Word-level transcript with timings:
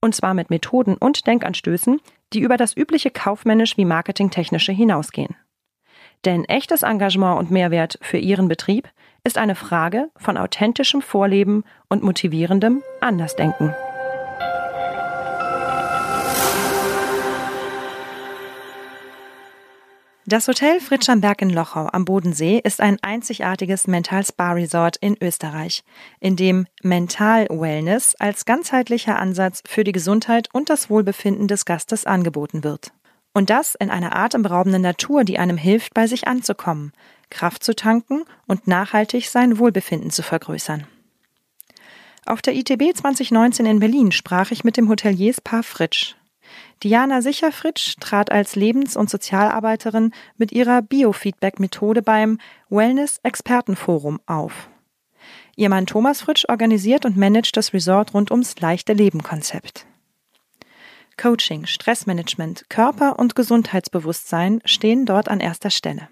Und 0.00 0.14
zwar 0.14 0.34
mit 0.34 0.50
Methoden 0.50 0.96
und 0.96 1.26
Denkanstößen, 1.26 2.00
die 2.32 2.40
über 2.40 2.56
das 2.56 2.76
übliche 2.76 3.10
kaufmännisch 3.10 3.76
wie 3.76 3.84
marketingtechnische 3.84 4.72
hinausgehen. 4.72 5.36
Denn 6.24 6.44
echtes 6.44 6.82
Engagement 6.82 7.38
und 7.38 7.50
Mehrwert 7.50 7.98
für 8.02 8.18
Ihren 8.18 8.48
Betrieb 8.48 8.88
ist 9.24 9.38
eine 9.38 9.54
Frage 9.54 10.10
von 10.16 10.36
authentischem 10.36 11.02
Vorleben 11.02 11.64
und 11.88 12.02
motivierendem 12.02 12.82
Andersdenken. 13.00 13.74
Das 20.30 20.46
Hotel 20.46 20.78
Fritsch 20.78 21.08
am 21.08 21.20
Berg 21.20 21.42
in 21.42 21.50
Lochau 21.50 21.88
am 21.88 22.04
Bodensee 22.04 22.60
ist 22.62 22.80
ein 22.80 22.98
einzigartiges 23.02 23.88
Mental 23.88 24.24
Spa 24.24 24.52
Resort 24.52 24.96
in 24.98 25.16
Österreich, 25.20 25.82
in 26.20 26.36
dem 26.36 26.68
Mental 26.84 27.48
Wellness 27.50 28.14
als 28.14 28.44
ganzheitlicher 28.44 29.18
Ansatz 29.18 29.60
für 29.66 29.82
die 29.82 29.90
Gesundheit 29.90 30.48
und 30.52 30.70
das 30.70 30.88
Wohlbefinden 30.88 31.48
des 31.48 31.64
Gastes 31.64 32.06
angeboten 32.06 32.62
wird. 32.62 32.92
Und 33.34 33.50
das 33.50 33.74
in 33.74 33.90
einer 33.90 34.14
atemberaubenden 34.14 34.82
Natur, 34.82 35.24
die 35.24 35.40
einem 35.40 35.56
hilft, 35.56 35.94
bei 35.94 36.06
sich 36.06 36.28
anzukommen, 36.28 36.92
Kraft 37.30 37.64
zu 37.64 37.74
tanken 37.74 38.22
und 38.46 38.68
nachhaltig 38.68 39.28
sein 39.28 39.58
Wohlbefinden 39.58 40.12
zu 40.12 40.22
vergrößern. 40.22 40.86
Auf 42.24 42.40
der 42.40 42.54
ITB 42.54 42.94
2019 42.94 43.66
in 43.66 43.80
Berlin 43.80 44.12
sprach 44.12 44.52
ich 44.52 44.62
mit 44.62 44.76
dem 44.76 44.88
Hotelierspaar 44.88 45.64
Fritsch. 45.64 46.14
Diana 46.82 47.22
Sicherfritsch 47.22 47.96
trat 48.00 48.32
als 48.32 48.56
Lebens- 48.56 48.96
und 48.96 49.10
Sozialarbeiterin 49.10 50.12
mit 50.36 50.52
ihrer 50.52 50.82
Biofeedback-Methode 50.82 52.02
beim 52.02 52.38
Wellness-Expertenforum 52.68 54.20
auf. 54.26 54.68
Ihr 55.56 55.68
Mann 55.68 55.86
Thomas 55.86 56.22
Fritsch 56.22 56.46
organisiert 56.48 57.04
und 57.04 57.16
managt 57.16 57.56
das 57.56 57.74
Resort 57.74 58.14
rund 58.14 58.30
ums 58.30 58.58
leichte 58.60 58.92
Leben-Konzept. 58.92 59.86
Coaching, 61.18 61.66
Stressmanagement, 61.66 62.70
Körper- 62.70 63.18
und 63.18 63.34
Gesundheitsbewusstsein 63.34 64.62
stehen 64.64 65.04
dort 65.04 65.28
an 65.28 65.40
erster 65.40 65.68
Stelle. 65.68 66.08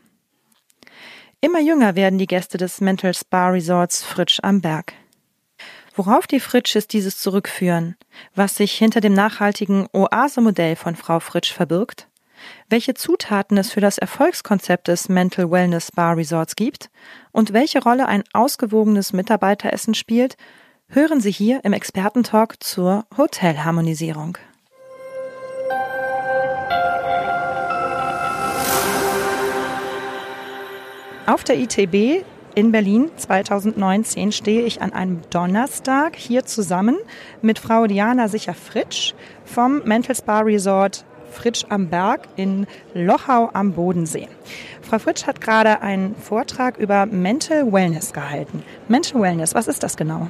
Immer 1.41 1.61
jünger 1.61 1.97
werden 1.97 2.19
die 2.19 2.27
Gäste 2.27 2.59
des 2.59 2.81
Mental 2.81 3.14
Spa 3.14 3.48
Resorts 3.48 4.03
Fritsch 4.05 4.41
am 4.42 4.61
Berg. 4.61 4.92
Worauf 5.98 6.28
die 6.28 6.38
Fritsches 6.38 6.86
dieses 6.86 7.18
zurückführen, 7.18 7.96
was 8.36 8.54
sich 8.54 8.72
hinter 8.72 9.00
dem 9.00 9.14
nachhaltigen 9.14 9.88
Oase-Modell 9.92 10.77
von 10.77 10.94
Frau 10.94 11.18
Fritsch 11.18 11.52
verbirgt, 11.52 12.06
welche 12.68 12.94
Zutaten 12.94 13.58
es 13.58 13.72
für 13.72 13.80
das 13.80 13.98
Erfolgskonzept 13.98 14.86
des 14.86 15.08
Mental 15.08 15.50
Wellness 15.50 15.91
Bar 15.91 16.16
Resorts 16.16 16.54
gibt 16.54 16.88
und 17.32 17.52
welche 17.52 17.82
Rolle 17.82 18.06
ein 18.06 18.22
ausgewogenes 18.32 19.12
Mitarbeiteressen 19.12 19.94
spielt, 19.94 20.36
hören 20.86 21.20
Sie 21.20 21.32
hier 21.32 21.64
im 21.64 21.72
Expertentalk 21.72 22.62
zur 22.62 23.04
Hotelharmonisierung. 23.16 24.38
Auf 31.26 31.42
der 31.42 31.58
ITB 31.58 32.24
in 32.58 32.72
Berlin 32.72 33.08
2019 33.16 34.32
stehe 34.32 34.62
ich 34.62 34.82
an 34.82 34.92
einem 34.92 35.20
Donnerstag 35.30 36.16
hier 36.16 36.44
zusammen 36.44 36.96
mit 37.41 37.60
Frau 37.60 37.86
Diana 37.86 38.26
Sicher-Fritsch 38.26 39.14
vom 39.44 39.84
Mental 39.84 40.16
Spa 40.16 40.41
Resort 40.41 41.04
Fritsch 41.30 41.64
am 41.68 41.86
Berg 41.86 42.22
in 42.34 42.66
Lochau 42.94 43.50
am 43.52 43.74
Bodensee. 43.74 44.26
Frau 44.82 44.98
Fritsch 44.98 45.24
hat 45.28 45.41
gerade 45.41 45.82
einen 45.82 46.16
Vortrag 46.16 46.78
über 46.78 47.06
Mental 47.06 47.72
Wellness 47.72 48.12
gehalten. 48.12 48.64
Mental 48.88 49.22
Wellness, 49.22 49.54
was 49.54 49.68
ist 49.68 49.84
das 49.84 49.97
genau? 49.97 50.26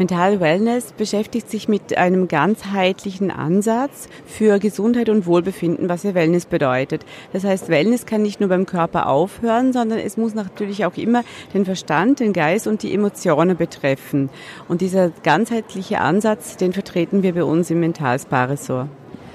Mental 0.00 0.40
Wellness 0.40 0.92
beschäftigt 0.92 1.50
sich 1.50 1.68
mit 1.68 1.98
einem 1.98 2.26
ganzheitlichen 2.26 3.30
Ansatz 3.30 4.08
für 4.24 4.58
Gesundheit 4.58 5.10
und 5.10 5.26
Wohlbefinden, 5.26 5.90
was 5.90 6.04
ja 6.04 6.14
Wellness 6.14 6.46
bedeutet. 6.46 7.04
Das 7.34 7.44
heißt, 7.44 7.68
Wellness 7.68 8.06
kann 8.06 8.22
nicht 8.22 8.40
nur 8.40 8.48
beim 8.48 8.64
Körper 8.64 9.08
aufhören, 9.08 9.74
sondern 9.74 9.98
es 9.98 10.16
muss 10.16 10.32
natürlich 10.32 10.86
auch 10.86 10.96
immer 10.96 11.22
den 11.52 11.66
Verstand, 11.66 12.20
den 12.20 12.32
Geist 12.32 12.66
und 12.66 12.82
die 12.82 12.94
Emotionen 12.94 13.58
betreffen. 13.58 14.30
Und 14.68 14.80
dieser 14.80 15.10
ganzheitliche 15.22 16.00
Ansatz, 16.00 16.56
den 16.56 16.72
vertreten 16.72 17.22
wir 17.22 17.34
bei 17.34 17.44
uns 17.44 17.70
im 17.70 17.80
Mental 17.80 18.18
Spa 18.18 18.44
Resort. 18.44 18.88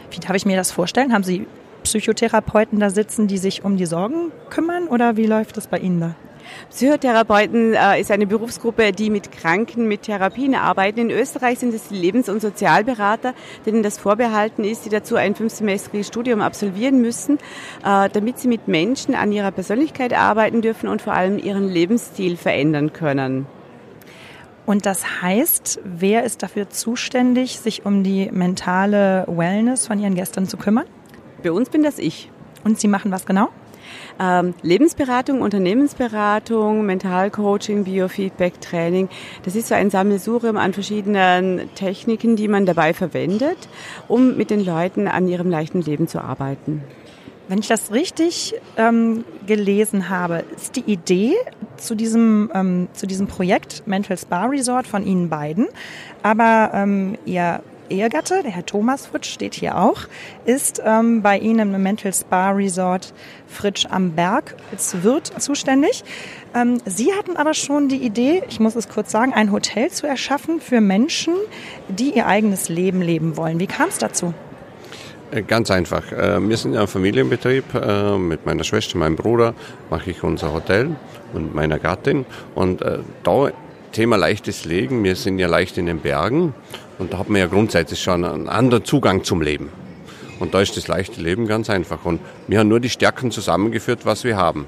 Wie 0.10 0.20
darf 0.20 0.36
ich 0.36 0.48
mir 0.48 0.58
das 0.58 0.72
vorstellen? 0.72 1.14
Haben 1.14 1.24
Sie 1.24 1.46
Psychotherapeuten 1.84 2.80
da 2.80 2.90
sitzen, 2.90 3.28
die 3.28 3.38
sich 3.38 3.64
um 3.64 3.78
die 3.78 3.86
Sorgen 3.86 4.32
kümmern 4.50 4.88
oder 4.88 5.16
wie 5.16 5.28
läuft 5.28 5.58
das 5.58 5.68
bei 5.68 5.78
Ihnen 5.78 6.00
da? 6.00 6.16
Psychotherapeuten 6.70 7.74
äh, 7.74 8.00
ist 8.00 8.12
eine 8.12 8.28
Berufsgruppe, 8.28 8.92
die 8.92 9.10
mit 9.10 9.32
Kranken, 9.32 9.88
mit 9.88 10.04
Therapien 10.04 10.56
arbeiten. 10.56 11.00
In 11.00 11.10
Österreich 11.12 11.60
sind 11.60 11.74
es 11.74 11.88
die 11.88 11.96
Lebens- 11.96 12.30
und 12.30 12.42
Sozialberater, 12.42 13.34
denen 13.66 13.84
das 13.84 13.98
vorbehalten 13.98 14.64
ist, 14.64 14.86
die 14.86 14.90
dazu 14.90 15.16
ein 15.16 15.36
fünfsemestriges 15.36 16.08
Studium 16.08 16.42
absolvieren 16.42 17.02
müssen, 17.02 17.38
äh, 17.84 18.10
damit 18.10 18.40
sie 18.40 18.48
mit 18.48 18.68
Menschen 18.68 19.16
an 19.16 19.32
ihrer 19.32 19.52
Persönlichkeit 19.52 20.14
arbeiten 20.14 20.62
dürfen 20.62 20.88
und 20.88 21.02
vor 21.02 21.14
allem 21.14 21.38
ihren 21.38 21.70
Lebensstil 21.70 22.38
verändern 22.38 22.94
können. 22.94 23.48
Und 24.66 24.86
das 24.88 25.22
heißt, 25.22 25.80
wer 25.84 26.24
ist 26.24 26.42
dafür 26.42 26.70
zuständig, 26.70 27.60
sich 27.60 27.86
um 27.86 28.04
die 28.04 28.32
mentale 28.32 29.26
Wellness 29.28 29.86
von 29.86 30.00
Ihren 30.00 30.16
Gästen 30.16 30.48
zu 30.48 30.58
kümmern? 30.58 30.86
Bei 31.44 31.52
uns 31.52 31.70
bin 31.70 31.84
das 31.84 32.00
ich. 32.00 32.32
Und 32.64 32.80
Sie 32.80 32.88
machen 32.88 33.12
was 33.12 33.28
genau? 33.28 33.50
Ähm, 34.20 34.54
Lebensberatung, 34.62 35.42
Unternehmensberatung, 35.42 36.86
Mentalcoaching, 36.86 37.84
Biofeedback, 37.84 38.62
Training. 38.62 39.10
Das 39.44 39.56
ist 39.56 39.68
so 39.68 39.76
ein 39.76 39.90
Sammelsurium 39.90 40.58
an 40.58 40.74
verschiedenen 40.74 41.70
Techniken, 41.76 42.36
die 42.36 42.48
man 42.48 42.66
dabei 42.66 42.94
verwendet, 42.94 43.58
um 44.08 44.38
mit 44.38 44.50
den 44.50 44.64
Leuten 44.64 45.08
an 45.08 45.28
ihrem 45.28 45.50
leichten 45.50 45.82
Leben 45.82 46.08
zu 46.08 46.22
arbeiten. 46.22 46.84
Wenn 47.48 47.60
ich 47.60 47.68
das 47.68 47.92
richtig 47.92 48.56
ähm, 48.76 49.24
gelesen 49.46 50.10
habe, 50.10 50.44
ist 50.56 50.76
die 50.78 50.92
Idee 50.92 51.34
zu 51.78 51.94
diesem, 51.94 52.50
ähm, 52.56 52.88
zu 52.94 53.06
diesem 53.06 53.28
Projekt 53.28 53.86
Mental 53.86 54.18
Spa 54.18 54.46
Resort 54.46 54.88
von 54.88 55.06
Ihnen 55.06 55.30
beiden, 55.30 55.68
aber 56.24 56.72
ähm, 56.74 57.18
Ihr 57.26 57.62
Ehegatte, 57.90 58.42
der 58.44 58.52
Herr 58.52 58.66
Thomas 58.66 59.08
Fritsch, 59.08 59.32
steht 59.32 59.54
hier 59.54 59.78
auch, 59.78 60.02
ist 60.46 60.82
ähm, 60.84 61.22
bei 61.22 61.38
Ihnen 61.38 61.74
im 61.74 61.84
Mental 61.84 62.14
Spa 62.14 62.52
Resort 62.52 63.14
Fritsch 63.48 63.86
am 63.90 64.12
Berg 64.12 64.56
als 64.72 65.04
Wirt 65.04 65.32
zuständig. 65.42 66.04
Ähm, 66.54 66.80
Sie 66.86 67.14
hatten 67.14 67.38
aber 67.38 67.54
schon 67.54 67.90
die 67.90 67.98
Idee, 67.98 68.44
ich 68.50 68.60
muss 68.60 68.76
es 68.76 68.90
kurz 68.90 69.12
sagen, 69.12 69.34
ein 69.34 69.52
Hotel 69.52 69.92
zu 69.92 70.08
erschaffen 70.08 70.62
für 70.62 70.82
Menschen, 70.82 71.34
die 71.88 72.12
ihr 72.12 72.28
eigenes 72.28 72.70
Leben 72.70 73.02
leben 73.02 73.38
wollen. 73.38 73.60
Wie 73.60 73.68
kam 73.68 73.90
es 73.90 73.98
dazu? 73.98 74.34
Äh, 75.32 75.42
ganz 75.42 75.72
einfach. 75.72 76.12
Äh, 76.12 76.48
wir 76.48 76.58
sind 76.58 76.76
ein 76.76 76.88
Familienbetrieb. 76.88 77.74
Äh, 77.74 78.18
mit 78.18 78.46
meiner 78.46 78.64
Schwester, 78.64 78.98
meinem 78.98 79.16
Bruder 79.16 79.54
mache 79.90 80.12
ich 80.12 80.24
unser 80.24 80.54
Hotel 80.54 80.96
und 81.34 81.54
meiner 81.54 81.80
Gattin. 81.80 82.26
Und 82.54 82.84
da 83.24 83.52
Thema 83.96 84.18
leichtes 84.18 84.66
Legen. 84.66 85.06
Wir 85.06 85.16
sind 85.16 85.40
ja 85.40 85.48
leicht 85.48 85.78
in 85.78 85.86
den 85.86 86.00
Bergen 86.00 86.54
und 86.98 87.14
da 87.14 87.18
hat 87.18 87.30
man 87.30 87.40
ja 87.40 87.48
grundsätzlich 87.48 88.02
schon 88.02 88.24
einen 88.24 88.50
anderen 88.50 88.86
Zugang 88.86 89.24
zum 89.24 89.42
Leben. 89.42 89.70
Und 90.40 90.54
da 90.54 90.62
ist 90.62 90.76
das 90.76 90.88
leichte 90.88 91.22
Leben 91.22 91.48
ganz 91.48 91.70
einfach. 91.70 92.06
Und 92.06 92.20
wir 92.48 92.60
haben 92.60 92.68
nur 92.68 92.80
die 92.80 92.90
Stärken 92.90 93.32
zusammengeführt, 93.32 94.06
was 94.06 94.24
wir 94.24 94.38
haben. 94.38 94.66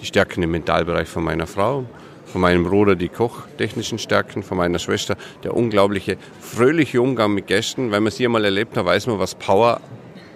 Die 0.00 0.06
Stärken 0.06 0.42
im 0.42 0.50
Mentalbereich 0.50 1.08
von 1.08 1.24
meiner 1.24 1.46
Frau, 1.46 1.84
von 2.26 2.40
meinem 2.40 2.64
Bruder 2.64 2.96
die 2.96 3.08
kochtechnischen 3.08 3.98
Stärken, 3.98 4.42
von 4.42 4.58
meiner 4.58 4.78
Schwester 4.78 5.16
der 5.44 5.56
unglaubliche 5.56 6.16
fröhliche 6.40 7.00
Umgang 7.00 7.34
mit 7.34 7.46
Gästen. 7.46 7.92
Wenn 7.92 8.02
man 8.02 8.12
sie 8.12 8.24
einmal 8.24 8.44
erlebt 8.44 8.76
hat, 8.76 8.84
weiß 8.84 9.06
man, 9.06 9.18
was 9.18 9.34
Power 9.36 9.80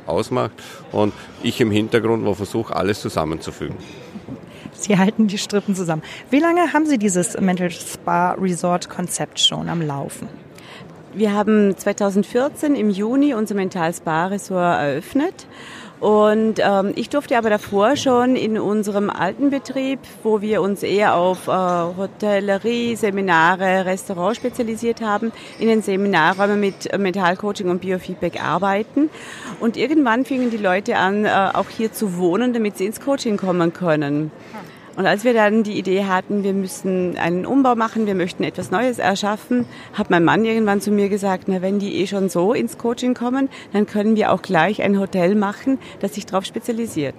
ausmacht. 0.06 0.52
Und 0.92 1.12
ich 1.42 1.60
im 1.60 1.70
Hintergrund, 1.70 2.24
wo 2.24 2.34
versuche, 2.34 2.74
alles 2.74 3.00
zusammenzufügen. 3.00 3.76
Sie 4.72 4.96
halten 4.96 5.26
die 5.26 5.36
Strippen 5.36 5.74
zusammen. 5.74 6.02
Wie 6.30 6.38
lange 6.38 6.72
haben 6.72 6.86
Sie 6.86 6.96
dieses 6.96 7.38
Mental 7.38 7.70
Spa 7.70 8.32
Resort 8.32 8.88
Konzept 8.88 9.38
schon 9.40 9.68
am 9.68 9.82
Laufen? 9.82 10.28
Wir 11.12 11.34
haben 11.34 11.76
2014 11.76 12.76
im 12.76 12.88
Juni 12.88 13.34
unser 13.34 13.56
Mental 13.56 13.92
Spa 13.92 14.26
Resort 14.26 14.80
eröffnet 14.80 15.46
Und 16.00 16.60
ähm, 16.60 16.92
ich 16.96 17.10
durfte 17.10 17.36
aber 17.36 17.50
davor 17.50 17.96
schon 17.96 18.34
in 18.34 18.58
unserem 18.58 19.10
alten 19.10 19.50
Betrieb, 19.50 19.98
wo 20.22 20.40
wir 20.40 20.62
uns 20.62 20.82
eher 20.82 21.14
auf 21.14 21.46
äh, 21.46 21.50
Hotellerie, 21.50 22.96
Seminare, 22.96 23.84
Restaurant 23.84 24.36
spezialisiert 24.36 25.02
haben, 25.02 25.30
in 25.58 25.68
den 25.68 25.82
Seminarräumen 25.82 26.58
mit 26.58 26.96
Mentalcoaching 26.96 27.68
und 27.68 27.80
Biofeedback 27.82 28.42
arbeiten. 28.42 29.10
Und 29.60 29.76
irgendwann 29.76 30.24
fingen 30.24 30.50
die 30.50 30.56
Leute 30.56 30.96
an, 30.96 31.26
äh, 31.26 31.50
auch 31.52 31.68
hier 31.68 31.92
zu 31.92 32.16
wohnen, 32.16 32.54
damit 32.54 32.78
sie 32.78 32.86
ins 32.86 33.00
Coaching 33.00 33.36
kommen 33.36 33.74
können. 33.74 34.30
Und 35.00 35.06
als 35.06 35.24
wir 35.24 35.32
dann 35.32 35.62
die 35.62 35.78
Idee 35.78 36.04
hatten, 36.04 36.44
wir 36.44 36.52
müssen 36.52 37.16
einen 37.16 37.46
Umbau 37.46 37.74
machen, 37.74 38.06
wir 38.06 38.14
möchten 38.14 38.44
etwas 38.44 38.70
Neues 38.70 38.98
erschaffen, 38.98 39.64
hat 39.94 40.10
mein 40.10 40.22
Mann 40.24 40.44
irgendwann 40.44 40.82
zu 40.82 40.90
mir 40.90 41.08
gesagt, 41.08 41.44
na, 41.46 41.62
wenn 41.62 41.78
die 41.78 42.02
eh 42.02 42.06
schon 42.06 42.28
so 42.28 42.52
ins 42.52 42.76
Coaching 42.76 43.14
kommen, 43.14 43.48
dann 43.72 43.86
können 43.86 44.14
wir 44.14 44.30
auch 44.30 44.42
gleich 44.42 44.82
ein 44.82 45.00
Hotel 45.00 45.36
machen, 45.36 45.78
das 46.00 46.16
sich 46.16 46.26
darauf 46.26 46.44
spezialisiert. 46.44 47.14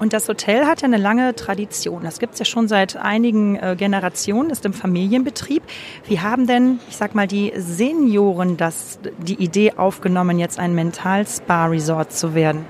Und 0.00 0.14
das 0.14 0.28
Hotel 0.28 0.66
hat 0.66 0.82
ja 0.82 0.88
eine 0.88 0.96
lange 0.96 1.36
Tradition. 1.36 2.02
Das 2.02 2.18
gibt 2.18 2.32
es 2.32 2.40
ja 2.40 2.44
schon 2.44 2.66
seit 2.66 2.96
einigen 2.96 3.54
äh, 3.54 3.76
Generationen, 3.78 4.50
ist 4.50 4.64
im 4.64 4.72
Familienbetrieb. 4.72 5.62
Wie 6.08 6.18
haben 6.18 6.48
denn, 6.48 6.80
ich 6.90 6.96
sag 6.96 7.14
mal, 7.14 7.28
die 7.28 7.52
Senioren 7.56 8.56
das, 8.56 8.98
die 9.18 9.40
Idee 9.40 9.74
aufgenommen, 9.76 10.40
jetzt 10.40 10.58
ein 10.58 10.74
Mental-Spa-Resort 10.74 12.12
zu 12.12 12.34
werden? 12.34 12.64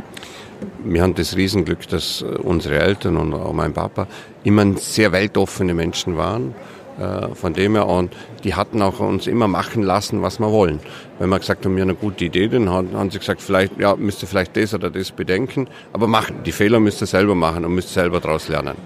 Wir 0.84 1.02
haben 1.02 1.14
das 1.14 1.36
Riesenglück, 1.36 1.88
dass 1.88 2.22
äh, 2.22 2.24
unsere 2.24 2.78
Eltern 2.78 3.16
und 3.16 3.34
auch 3.34 3.52
mein 3.52 3.72
Papa 3.72 4.06
immer 4.44 4.76
sehr 4.76 5.12
weltoffene 5.12 5.74
Menschen 5.74 6.16
waren. 6.16 6.54
Äh, 6.98 7.34
von 7.34 7.52
dem 7.52 7.74
her, 7.74 7.86
und 7.86 8.14
die 8.42 8.54
hatten 8.54 8.80
auch 8.80 9.00
uns 9.00 9.26
immer 9.26 9.48
machen 9.48 9.82
lassen, 9.82 10.22
was 10.22 10.38
wir 10.38 10.50
wollen. 10.50 10.80
Wenn 11.18 11.28
wir 11.28 11.38
gesagt 11.38 11.64
haben, 11.64 11.76
wir 11.76 11.82
haben 11.82 11.90
eine 11.90 11.98
gute 11.98 12.24
Idee, 12.24 12.48
dann 12.48 12.70
haben 12.70 13.10
sie 13.10 13.18
gesagt, 13.18 13.42
vielleicht, 13.42 13.78
ja, 13.78 13.96
müsst 13.96 14.22
ihr 14.22 14.28
vielleicht 14.28 14.56
das 14.56 14.72
oder 14.72 14.88
das 14.88 15.10
bedenken, 15.10 15.68
aber 15.92 16.06
machen, 16.06 16.36
die 16.46 16.52
Fehler 16.52 16.80
müsst 16.80 17.02
ihr 17.02 17.06
selber 17.06 17.34
machen 17.34 17.66
und 17.66 17.74
müsst 17.74 17.92
selber 17.92 18.20
daraus 18.20 18.48
lernen. 18.48 18.76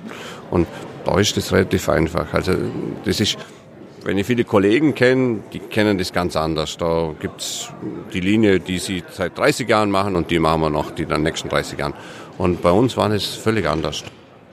Und 0.50 0.66
da 1.04 1.18
ist 1.20 1.36
das 1.36 1.52
relativ 1.52 1.88
einfach. 1.88 2.32
Also, 2.34 2.54
das 3.04 3.20
ist, 3.20 3.38
wenn 4.04 4.18
ich 4.18 4.26
viele 4.26 4.44
Kollegen 4.44 4.94
kenne, 4.94 5.40
die 5.52 5.58
kennen 5.58 5.98
das 5.98 6.12
ganz 6.12 6.36
anders. 6.36 6.76
Da 6.76 7.14
gibt's 7.20 7.72
die 8.12 8.20
Linie, 8.20 8.60
die 8.60 8.78
sie 8.78 9.02
seit 9.10 9.36
30 9.36 9.68
Jahren 9.68 9.90
machen 9.90 10.16
und 10.16 10.30
die 10.30 10.38
machen 10.38 10.62
wir 10.62 10.70
noch, 10.70 10.90
die 10.90 11.06
dann 11.06 11.22
nächsten 11.22 11.48
30 11.48 11.78
Jahren. 11.78 11.94
Und 12.38 12.62
bei 12.62 12.70
uns 12.70 12.96
war 12.96 13.10
es 13.10 13.26
völlig 13.26 13.68
anders. 13.68 14.04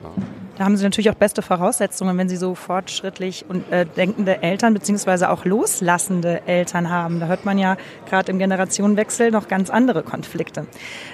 Ja. 0.04 0.37
Da 0.58 0.66
haben 0.66 0.76
Sie 0.76 0.84
natürlich 0.84 1.12
auch 1.12 1.16
beste 1.16 1.44
Voraussetzungen, 1.44 2.18
wenn 2.18 2.30
Sie 2.30 2.36
so 2.36 2.56
fortschrittlich 2.56 3.46
und 3.48 3.72
äh, 3.72 3.86
denkende 3.86 4.42
Eltern 4.42 4.74
beziehungsweise 4.74 5.30
auch 5.30 5.46
loslassende 5.46 6.42
Eltern 6.48 6.90
haben. 6.90 7.20
Da 7.20 7.28
hört 7.28 7.46
man 7.46 7.60
ja 7.60 7.78
gerade 8.10 8.32
im 8.32 8.40
Generationenwechsel 8.40 9.30
noch 9.30 9.48
ganz 9.48 9.70
andere 9.70 10.02
Konflikte. 10.02 10.66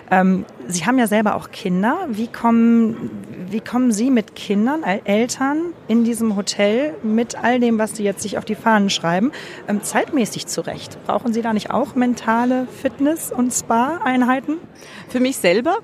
Ähm, 0.09 0.45
Sie 0.67 0.85
haben 0.85 0.97
ja 0.97 1.07
selber 1.07 1.35
auch 1.35 1.51
Kinder. 1.51 2.07
Wie 2.07 2.27
kommen, 2.27 3.11
wie 3.49 3.59
kommen 3.59 3.91
Sie 3.91 4.11
mit 4.11 4.33
Kindern, 4.35 4.83
Eltern 4.83 5.73
in 5.89 6.05
diesem 6.05 6.37
Hotel 6.37 6.93
mit 7.03 7.35
all 7.35 7.59
dem, 7.59 7.77
was 7.79 7.97
Sie 7.97 8.03
jetzt 8.03 8.21
sich 8.21 8.37
auf 8.37 8.45
die 8.45 8.55
Fahnen 8.55 8.89
schreiben, 8.89 9.33
ähm, 9.67 9.83
zeitmäßig 9.83 10.47
zurecht? 10.47 10.97
Brauchen 11.05 11.33
Sie 11.33 11.41
da 11.41 11.51
nicht 11.51 11.69
auch 11.69 11.95
mentale 11.95 12.65
Fitness- 12.81 13.33
und 13.33 13.51
Spa-Einheiten? 13.51 14.55
Für 15.09 15.19
mich 15.19 15.35
selber 15.35 15.79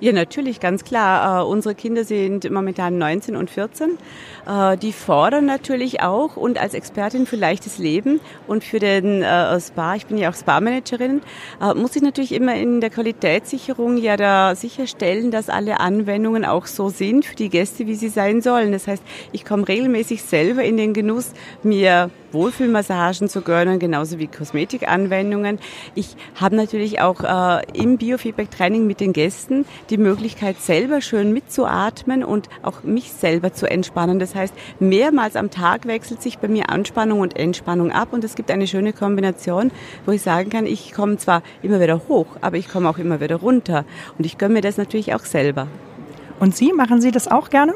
ja, 0.00 0.12
natürlich, 0.12 0.60
ganz 0.60 0.84
klar. 0.84 1.42
Äh, 1.42 1.44
unsere 1.44 1.74
Kinder 1.74 2.04
sind 2.04 2.50
momentan 2.50 2.98
19 2.98 3.36
und 3.36 3.50
14. 3.50 3.98
Äh, 4.48 4.78
die 4.78 4.92
fordern 4.92 5.44
natürlich 5.44 6.00
auch 6.00 6.36
und 6.36 6.58
als 6.58 6.72
Expertin 6.72 7.26
für 7.26 7.36
leichtes 7.36 7.76
Leben 7.78 8.20
und 8.46 8.64
für 8.64 8.78
den 8.78 9.22
äh, 9.22 9.60
Spa, 9.60 9.94
ich 9.94 10.06
bin 10.06 10.16
ja 10.16 10.30
auch 10.30 10.34
Spa-Managerin, 10.34 11.20
äh, 11.60 11.74
muss 11.74 11.94
ich 11.94 12.02
natürlich 12.02 12.32
immer 12.32 12.54
in 12.54 12.80
der 12.80 12.88
Qualitätssicherung 12.88 13.98
ja 13.98 14.16
da 14.16 14.54
sicherstellen, 14.54 15.30
dass 15.30 15.50
alle 15.50 15.80
Anwendungen 15.80 16.46
auch 16.46 16.64
so 16.64 16.88
sind 16.88 17.26
für 17.26 17.36
die 17.36 17.50
Gäste, 17.50 17.86
wie 17.86 17.94
sie 17.94 18.08
sein 18.08 18.40
sollen. 18.40 18.72
Das 18.72 18.86
heißt, 18.86 19.02
ich 19.32 19.44
komme 19.44 19.68
regelmäßig 19.68 20.22
selber 20.22 20.64
in 20.64 20.78
den 20.78 20.94
Genuss, 20.94 21.32
mir 21.62 22.10
Wohlfühlmassagen 22.32 23.28
zu 23.28 23.42
gönnen, 23.42 23.78
genauso 23.78 24.18
wie 24.18 24.26
Kosmetikanwendungen. 24.26 25.58
Ich 25.94 26.16
habe 26.34 26.56
natürlich 26.56 27.00
auch 27.00 27.22
äh, 27.22 27.62
im 27.72 27.98
Biofeedback-Training 27.98 28.86
mit 28.86 29.00
den 29.00 29.12
Gästen 29.12 29.64
die 29.90 29.98
Möglichkeit, 29.98 30.60
selber 30.60 31.00
schön 31.00 31.32
mitzuatmen 31.32 32.24
und 32.24 32.48
auch 32.62 32.82
mich 32.82 33.12
selber 33.12 33.52
zu 33.52 33.70
entspannen. 33.70 34.18
Das 34.18 34.34
heißt, 34.38 34.54
mehrmals 34.80 35.36
am 35.36 35.50
Tag 35.50 35.86
wechselt 35.86 36.22
sich 36.22 36.38
bei 36.38 36.48
mir 36.48 36.70
Anspannung 36.70 37.20
und 37.20 37.36
Entspannung 37.36 37.92
ab 37.92 38.08
und 38.12 38.24
es 38.24 38.34
gibt 38.34 38.50
eine 38.50 38.66
schöne 38.66 38.92
Kombination, 38.92 39.70
wo 40.06 40.12
ich 40.12 40.22
sagen 40.22 40.50
kann, 40.50 40.66
ich 40.66 40.92
komme 40.92 41.18
zwar 41.18 41.42
immer 41.62 41.80
wieder 41.80 42.02
hoch, 42.08 42.26
aber 42.40 42.56
ich 42.56 42.68
komme 42.68 42.88
auch 42.88 42.98
immer 42.98 43.20
wieder 43.20 43.36
runter. 43.36 43.84
Und 44.16 44.24
ich 44.24 44.38
gönne 44.38 44.54
mir 44.54 44.60
das 44.62 44.76
natürlich 44.76 45.14
auch 45.14 45.24
selber. 45.24 45.66
Und 46.40 46.56
Sie, 46.56 46.72
machen 46.72 47.00
Sie 47.00 47.10
das 47.10 47.28
auch 47.28 47.50
gerne? 47.50 47.74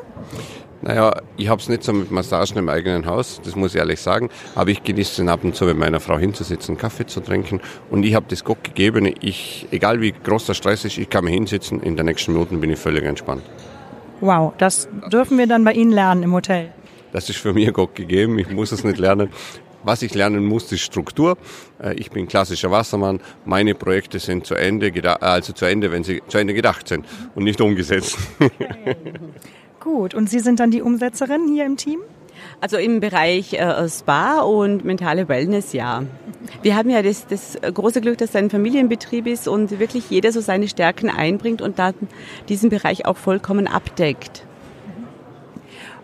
Naja, 0.83 1.13
ich 1.37 1.49
habe 1.49 1.61
es 1.61 1.69
nicht 1.69 1.85
so 1.85 1.93
mit 1.93 2.11
Massagen 2.11 2.59
im 2.59 2.69
eigenen 2.69 3.07
Haus, 3.07 3.41
das 3.45 3.55
muss 3.55 3.73
ich 3.73 3.79
ehrlich 3.79 4.01
sagen, 4.01 4.31
aber 4.57 4.71
ich 4.71 4.83
genieße 4.83 5.23
es 5.23 5.29
ab 5.29 5.45
und 5.45 5.55
zu 5.55 5.65
mit 5.65 5.79
meiner 5.79 6.01
Frau 6.01 6.19
hinzusitzen, 6.19 6.77
Kaffee 6.77 7.07
zu 7.07 7.21
trinken 7.21 7.61
und 7.89 8.03
ich 8.03 8.17
habe 8.17 8.27
das 8.29 8.43
Gott 8.43 8.65
gegeben, 8.65 9.15
ich, 9.21 9.69
egal 9.71 10.01
wie 10.01 10.11
groß 10.11 10.47
der 10.47 10.55
Stress 10.55 10.85
ist, 10.85 10.99
ich 10.99 11.09
kann 11.09 11.25
mir 11.25 11.31
hinsitzen, 11.31 11.81
in 11.85 11.97
den 11.97 12.07
nächsten 12.07 12.33
Minuten 12.33 12.61
bin 12.61 12.71
ich 12.71 12.81
völlig 12.81 13.05
entspannt. 13.05 13.43
Wow, 14.23 14.53
das 14.57 14.89
dürfen 15.11 15.37
wir 15.37 15.49
dann 15.49 15.65
bei 15.65 15.73
Ihnen 15.73 15.91
lernen 15.91 16.23
im 16.23 16.33
Hotel. 16.33 16.73
Das 17.13 17.29
ist 17.29 17.41
für 17.41 17.53
mich 17.53 17.73
Gott 17.73 17.97
gegeben, 17.97 18.39
ich 18.39 18.49
muss 18.51 18.71
es 18.71 18.85
nicht 18.85 18.99
lernen. 18.99 19.31
Was 19.83 20.03
ich 20.03 20.15
lernen 20.15 20.47
muss, 20.47 20.71
ist 20.71 20.83
Struktur. 20.83 21.37
Äh, 21.83 21.95
ich 21.95 22.13
bin 22.13 22.29
klassischer 22.29 22.71
Wassermann. 22.71 23.21
Meine 23.45 23.75
Projekte 23.75 24.21
sind 24.21 24.47
zu 24.47 24.55
Ende, 24.55 24.93
also 25.21 25.53
zu 25.53 25.65
Ende, 25.65 25.91
wenn 25.91 26.05
sie 26.05 26.23
zu 26.29 26.39
Ende 26.39 26.55
gedacht 26.55 26.87
sind 26.87 27.05
und 27.35 27.43
nicht 27.43 27.61
umgesetzt. 27.61 28.17
Gut, 29.81 30.15
und 30.15 30.31
Sie 30.31 30.39
sind 30.39 30.61
dann 30.61 30.71
die 30.71 30.83
Umsetzerin 30.83 31.49
hier 31.49 31.67
im 31.67 31.77
Team? 31.77 31.99
Also 32.63 32.77
im 32.77 33.01
Bereich 33.01 33.55
äh, 33.55 33.89
Spa 33.89 34.39
und 34.39 34.85
mentale 34.85 35.29
Wellness, 35.29 35.73
ja. 35.73 36.05
Wir 36.63 36.77
haben 36.77 36.91
ja 36.91 37.03
das, 37.03 37.27
das 37.27 37.59
große 37.61 38.01
Glück, 38.01 38.19
dass 38.19 38.31
es 38.31 38.37
ein 38.37 38.51
Familienbetrieb 38.51 39.27
ist 39.27 39.49
und 39.49 39.81
wirklich 39.81 40.11
jeder 40.11 40.31
so 40.31 40.41
seine 40.41 40.69
Stärken 40.69 41.11
einbringt 41.11 41.61
und 41.61 41.81
dann 41.81 41.95
diesen 42.49 42.71
Bereich 42.71 43.05
auch 43.05 43.17
vollkommen 43.17 43.67
abdeckt. 43.67 44.47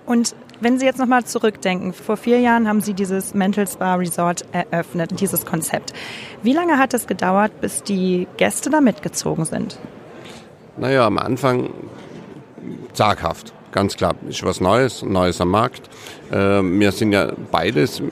Und 0.05 0.34
wenn 0.60 0.81
Sie 0.81 0.84
jetzt 0.84 0.99
nochmal 0.99 1.22
zurückdenken, 1.22 1.93
vor 1.93 2.16
vier 2.16 2.40
Jahren 2.40 2.66
haben 2.66 2.81
Sie 2.81 2.94
dieses 2.94 3.34
Mental 3.34 3.69
Spa 3.69 3.94
Resort 3.94 4.44
eröffnet, 4.50 5.20
dieses 5.20 5.46
Konzept. 5.46 5.93
Wie 6.43 6.55
lange 6.55 6.76
hat 6.78 6.93
es 6.93 7.06
gedauert, 7.06 7.60
bis 7.60 7.84
die 7.84 8.26
Gäste 8.37 8.69
da 8.69 8.81
mitgezogen 8.81 9.44
sind? 9.44 9.78
Naja, 10.76 11.06
am 11.06 11.19
Anfang 11.19 11.70
zaghaft. 12.94 13.55
Ganz 13.70 13.97
klar, 13.97 14.15
ist 14.29 14.43
was 14.44 14.61
Neues, 14.61 15.03
Neues 15.03 15.41
am 15.41 15.50
Markt. 15.50 15.91
Ähm, 16.32 16.81
wir 16.81 16.91
sind 16.91 17.12
ja 17.12 17.32
beides 17.50 18.03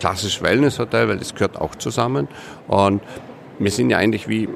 klassisch 0.00 0.42
Wellness-Hotel, 0.42 1.08
weil 1.08 1.18
das 1.18 1.34
gehört 1.34 1.60
auch 1.60 1.74
zusammen. 1.74 2.26
Und 2.68 3.02
wir 3.58 3.70
sind 3.70 3.90
ja 3.90 3.98
eigentlich 3.98 4.28
wie, 4.28 4.48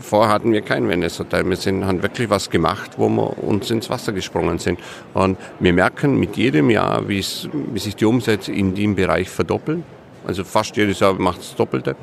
vorher 0.00 0.32
hatten 0.32 0.52
wir 0.52 0.60
kein 0.60 0.88
Wellness-Hotel. 0.88 1.48
Wir 1.48 1.56
sind, 1.56 1.86
haben 1.86 2.02
wirklich 2.02 2.28
was 2.28 2.50
gemacht, 2.50 2.92
wo 2.98 3.08
wir 3.08 3.42
uns 3.42 3.70
ins 3.70 3.88
Wasser 3.88 4.12
gesprungen 4.12 4.58
sind. 4.58 4.78
Und 5.14 5.38
wir 5.58 5.72
merken 5.72 6.18
mit 6.20 6.36
jedem 6.36 6.68
Jahr, 6.68 7.08
wie, 7.08 7.24
wie 7.72 7.78
sich 7.78 7.96
die 7.96 8.04
Umsätze 8.04 8.52
in 8.52 8.74
dem 8.74 8.94
Bereich 8.94 9.30
verdoppeln. 9.30 9.84
Also 10.26 10.44
fast 10.44 10.76
jedes 10.76 11.00
Jahr 11.00 11.14
macht 11.14 11.40
es 11.40 11.54
Doppelte. 11.54 11.96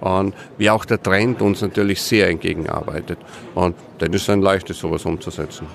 Und 0.00 0.34
wie 0.58 0.68
auch 0.68 0.84
der 0.84 1.02
Trend 1.02 1.40
uns 1.40 1.62
natürlich 1.62 2.02
sehr 2.02 2.28
entgegenarbeitet. 2.28 3.18
Und 3.54 3.76
dann 3.98 4.12
ist 4.12 4.22
es 4.22 4.30
ein 4.30 4.42
leichtes, 4.42 4.78
sowas 4.78 5.06
umzusetzen. 5.06 5.66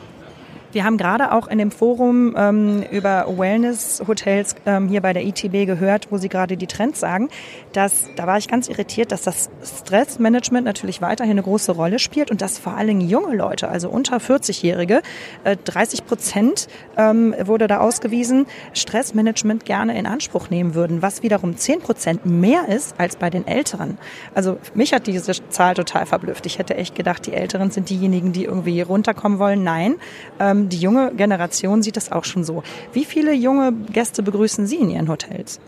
Wir 0.75 0.84
haben 0.84 0.98
gerade 0.98 1.32
auch 1.32 1.48
in 1.48 1.58
dem 1.58 1.72
Forum 1.72 2.36
ähm, 2.38 2.84
über 2.91 3.27
Wellness-Hotels 3.29 4.55
ähm, 4.65 4.89
hier 4.89 5.00
bei 5.00 5.13
der 5.13 5.24
ITB 5.24 5.65
gehört, 5.65 6.12
wo 6.12 6.17
Sie 6.17 6.27
gerade 6.27 6.58
die 6.58 6.67
Trends 6.67 7.00
sagen, 7.00 7.29
dass, 7.72 8.10
da 8.17 8.27
war 8.27 8.38
ich 8.38 8.50
ganz 8.50 8.67
irritiert, 8.67 9.13
dass 9.13 9.22
das 9.22 9.50
Stressmanagement 9.63 10.65
natürlich 10.65 11.01
weiterhin 11.01 11.32
eine 11.32 11.44
große 11.44 11.72
Rolle 11.72 11.98
spielt 11.98 12.29
und 12.29 12.41
dass 12.41 12.58
vor 12.58 12.74
allen 12.74 12.88
Dingen 12.88 13.08
junge 13.08 13.38
Leute, 13.38 13.70
also 13.70 13.89
unter 13.89 14.17
40-Jährige, 14.17 15.01
äh, 15.46 15.55
30 15.63 16.05
Prozent 16.05 16.67
ähm, 16.98 17.34
wurde 17.41 17.67
da 17.67 17.79
ausgewiesen, 17.79 18.46
Stressmanagement 18.74 19.63
gerne 19.63 19.98
in 19.98 20.05
Anspruch 20.05 20.50
nehmen 20.50 20.75
würden, 20.75 21.01
was 21.01 21.24
wiederum 21.24 21.55
10 21.55 21.79
Prozent 21.79 22.25
mehr 22.25 22.67
ist 22.67 23.00
als 23.00 23.15
bei 23.15 23.29
den 23.29 23.48
Älteren. 23.48 23.98
Also 24.34 24.58
mich 24.74 24.91
hat 24.91 25.08
diese 25.08 25.32
Zahl 25.48 25.74
total 25.74 26.05
verblüfft. 26.05 26.46
Ich 26.46 26.60
hätte 26.60 26.75
echt 26.75 26.96
gedacht, 26.96 27.25
die 27.25 27.32
Älteren 27.32 27.72
sind 27.72 27.89
diejenigen, 27.89 28.34
die 28.34 28.44
irgendwie 28.44 28.82
runterkommen 28.82 29.39
wollen. 29.39 29.63
Nein, 29.63 29.96
ähm, 30.41 30.64
die 30.65 30.79
junge 30.79 31.13
Generation 31.15 31.81
sieht 31.81 31.98
das 31.98 32.12
auch 32.12 32.25
schon 32.25 32.43
so. 32.43 32.63
Wie 32.93 33.05
viele 33.05 33.34
junge 33.34 33.72
Gäste 33.72 34.24
begrüßen 34.24 34.67
Sie 34.67 34.77
in 34.77 34.89
Ihren 34.89 35.10
Hotels? 35.10 35.60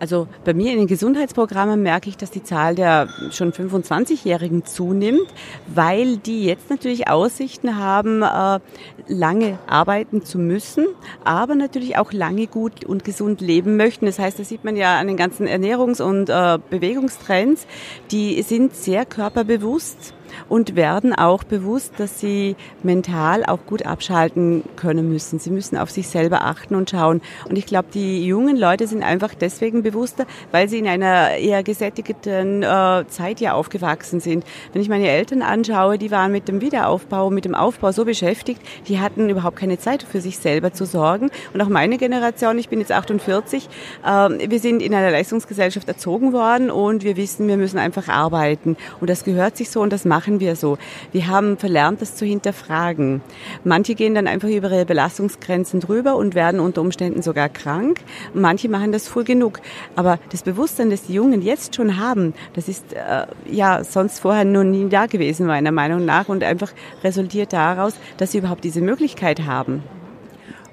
Also 0.00 0.28
bei 0.46 0.54
mir 0.54 0.72
in 0.72 0.78
den 0.78 0.86
Gesundheitsprogrammen 0.86 1.82
merke 1.82 2.08
ich, 2.08 2.16
dass 2.16 2.30
die 2.30 2.42
Zahl 2.42 2.74
der 2.74 3.08
schon 3.32 3.52
25-Jährigen 3.52 4.64
zunimmt, 4.64 5.28
weil 5.66 6.16
die 6.16 6.46
jetzt 6.46 6.70
natürlich 6.70 7.08
Aussichten 7.08 7.76
haben, 7.76 8.22
äh, 8.22 8.60
lange 9.08 9.58
arbeiten 9.66 10.24
zu 10.24 10.38
müssen, 10.38 10.86
aber 11.22 11.54
natürlich 11.54 11.98
auch 11.98 12.12
lange 12.12 12.46
gut 12.46 12.82
und 12.82 13.04
gesund 13.04 13.42
leben 13.42 13.76
möchten. 13.76 14.06
Das 14.06 14.18
heißt, 14.18 14.38
da 14.38 14.44
sieht 14.44 14.64
man 14.64 14.74
ja 14.74 14.98
an 14.98 15.06
den 15.06 15.18
ganzen 15.18 15.46
Ernährungs- 15.46 16.00
und 16.00 16.30
äh, 16.30 16.58
Bewegungstrends, 16.70 17.66
die 18.10 18.40
sind 18.40 18.74
sehr 18.74 19.04
körperbewusst 19.04 20.14
und 20.48 20.76
werden 20.76 21.14
auch 21.14 21.44
bewusst, 21.44 21.94
dass 21.98 22.20
sie 22.20 22.56
mental 22.82 23.44
auch 23.44 23.60
gut 23.66 23.86
abschalten 23.86 24.64
können 24.76 25.08
müssen. 25.08 25.38
Sie 25.38 25.50
müssen 25.50 25.76
auf 25.76 25.90
sich 25.90 26.08
selber 26.08 26.42
achten 26.42 26.74
und 26.74 26.90
schauen. 26.90 27.20
Und 27.48 27.56
ich 27.56 27.66
glaube, 27.66 27.88
die 27.92 28.24
jungen 28.24 28.56
Leute 28.56 28.86
sind 28.86 29.02
einfach 29.02 29.34
deswegen 29.34 29.82
bewusster, 29.82 30.26
weil 30.52 30.68
sie 30.68 30.78
in 30.78 30.86
einer 30.88 31.36
eher 31.36 31.62
gesättigten 31.62 32.62
äh, 32.62 33.04
Zeit 33.08 33.40
ja 33.40 33.54
aufgewachsen 33.54 34.20
sind. 34.20 34.44
Wenn 34.72 34.82
ich 34.82 34.88
meine 34.88 35.08
Eltern 35.08 35.42
anschaue, 35.42 35.98
die 35.98 36.10
waren 36.10 36.32
mit 36.32 36.48
dem 36.48 36.60
Wiederaufbau, 36.60 37.30
mit 37.30 37.44
dem 37.44 37.54
Aufbau 37.54 37.92
so 37.92 38.04
beschäftigt, 38.04 38.60
die 38.88 39.00
hatten 39.00 39.28
überhaupt 39.28 39.56
keine 39.56 39.78
Zeit 39.78 40.02
für 40.02 40.20
sich 40.20 40.38
selber 40.38 40.72
zu 40.72 40.84
sorgen. 40.84 41.30
Und 41.52 41.60
auch 41.60 41.68
meine 41.68 41.98
Generation, 41.98 42.58
ich 42.58 42.68
bin 42.68 42.80
jetzt 42.80 42.92
48, 42.92 43.68
äh, 44.04 44.50
wir 44.50 44.58
sind 44.58 44.82
in 44.82 44.94
einer 44.94 45.10
Leistungsgesellschaft 45.10 45.88
erzogen 45.88 46.32
worden 46.32 46.70
und 46.70 47.04
wir 47.04 47.16
wissen, 47.16 47.48
wir 47.48 47.56
müssen 47.56 47.78
einfach 47.78 48.08
arbeiten. 48.08 48.76
Und 49.00 49.10
das 49.10 49.24
gehört 49.24 49.56
sich 49.56 49.70
so 49.70 49.80
und 49.80 49.92
das 49.92 50.04
machen 50.20 50.38
wir 50.38 50.54
so. 50.54 50.76
Wir 51.12 51.28
haben 51.28 51.56
verlernt, 51.56 52.02
das 52.02 52.14
zu 52.14 52.26
hinterfragen. 52.26 53.22
Manche 53.64 53.94
gehen 53.94 54.14
dann 54.14 54.26
einfach 54.26 54.50
über 54.50 54.70
ihre 54.70 54.84
Belastungsgrenzen 54.84 55.80
drüber 55.80 56.16
und 56.16 56.34
werden 56.34 56.60
unter 56.60 56.82
Umständen 56.82 57.22
sogar 57.22 57.48
krank. 57.48 58.02
Manche 58.34 58.68
machen 58.68 58.92
das 58.92 59.08
früh 59.08 59.24
genug. 59.24 59.60
Aber 59.96 60.18
das 60.30 60.42
Bewusstsein, 60.42 60.90
das 60.90 61.04
die 61.04 61.14
Jungen 61.14 61.40
jetzt 61.40 61.74
schon 61.74 61.98
haben, 61.98 62.34
das 62.52 62.68
ist 62.68 62.92
äh, 62.92 63.26
ja 63.50 63.82
sonst 63.82 64.18
vorher 64.20 64.44
noch 64.44 64.62
nie 64.62 64.90
da 64.90 65.06
gewesen, 65.06 65.46
meiner 65.46 65.72
Meinung 65.72 66.04
nach, 66.04 66.28
und 66.28 66.44
einfach 66.44 66.72
resultiert 67.02 67.54
daraus, 67.54 67.94
dass 68.18 68.32
sie 68.32 68.38
überhaupt 68.38 68.64
diese 68.64 68.82
Möglichkeit 68.82 69.46
haben. 69.46 69.82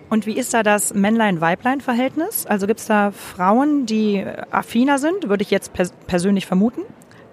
Und 0.10 0.26
wie 0.26 0.38
ist 0.38 0.54
da 0.54 0.62
das 0.62 0.94
Männlein-Weiblein-Verhältnis? 0.94 2.46
Also 2.48 2.68
gibt 2.68 2.82
es 2.82 2.88
da 2.88 3.12
Frauen, 3.12 3.86
die 3.86 4.26
affiner 4.52 4.98
sind, 5.00 5.30
würde 5.30 5.44
ich 5.44 5.52
jetzt 5.52 5.72
pers 5.72 5.94
persönlich 6.06 6.46
vermuten? 6.46 6.82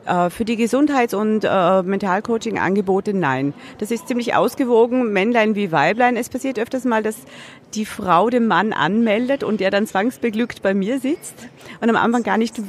Äh, 0.07 0.31
für 0.31 0.45
die 0.45 0.57
Gesundheits- 0.57 1.15
und 1.15 1.45
äh, 1.45 1.83
Mentalcoaching-Angebote 1.83 3.15
nein. 3.15 3.55
Das 3.79 3.91
ist 3.91 4.09
ziemlich 4.09 4.35
ausgewogen, 4.35 5.13
Männlein 5.13 5.55
wie 5.55 5.73
Weiblein. 5.73 6.17
Es 6.17 6.29
passiert 6.29 6.59
öfters 6.59 6.85
mal, 6.85 7.03
dass 7.03 7.17
die 7.75 7.87
Frau 7.87 8.29
den 8.31 8.47
Mann 8.47 8.73
anmeldet 8.73 9.43
und 9.43 9.61
er 9.61 9.71
dann 9.71 9.87
zwangsbeglückt 9.87 10.63
bei 10.63 10.75
mir 10.75 11.01
sitzt 11.01 11.49
und 11.81 11.89
am 11.89 11.97
Anfang 11.97 12.23
gar 12.23 12.39
nicht, 12.39 12.61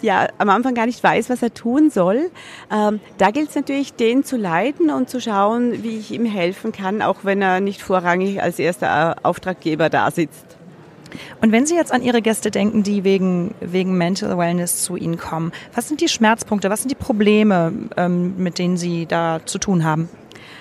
ja, 0.00 0.28
am 0.38 0.48
Anfang 0.48 0.74
gar 0.74 0.86
nicht 0.86 1.02
weiß, 1.02 1.30
was 1.30 1.42
er 1.42 1.52
tun 1.52 1.90
soll. 1.90 2.30
Ähm, 2.72 3.00
da 3.18 3.30
gilt 3.30 3.50
es 3.50 3.56
natürlich, 3.56 3.94
den 3.94 4.24
zu 4.24 4.36
leiten 4.36 4.90
und 4.90 5.10
zu 5.10 5.20
schauen, 5.20 5.82
wie 5.82 5.98
ich 5.98 6.12
ihm 6.12 6.24
helfen 6.24 6.72
kann, 6.72 7.02
auch 7.02 7.18
wenn 7.24 7.42
er 7.42 7.60
nicht 7.60 7.82
vorrangig 7.82 8.40
als 8.40 8.58
erster 8.58 9.16
äh, 9.16 9.26
Auftraggeber 9.26 9.90
da 9.90 10.10
sitzt. 10.10 10.53
Und 11.40 11.52
wenn 11.52 11.66
Sie 11.66 11.74
jetzt 11.74 11.92
an 11.92 12.02
Ihre 12.02 12.22
Gäste 12.22 12.50
denken, 12.50 12.82
die 12.82 13.04
wegen, 13.04 13.54
wegen 13.60 13.96
Mental 13.96 14.36
Wellness 14.38 14.82
zu 14.82 14.96
Ihnen 14.96 15.18
kommen, 15.18 15.52
was 15.74 15.88
sind 15.88 16.00
die 16.00 16.08
Schmerzpunkte, 16.08 16.70
was 16.70 16.80
sind 16.80 16.90
die 16.90 16.96
Probleme, 16.96 17.72
ähm, 17.96 18.34
mit 18.36 18.58
denen 18.58 18.76
Sie 18.76 19.06
da 19.06 19.40
zu 19.44 19.58
tun 19.58 19.84
haben? 19.84 20.08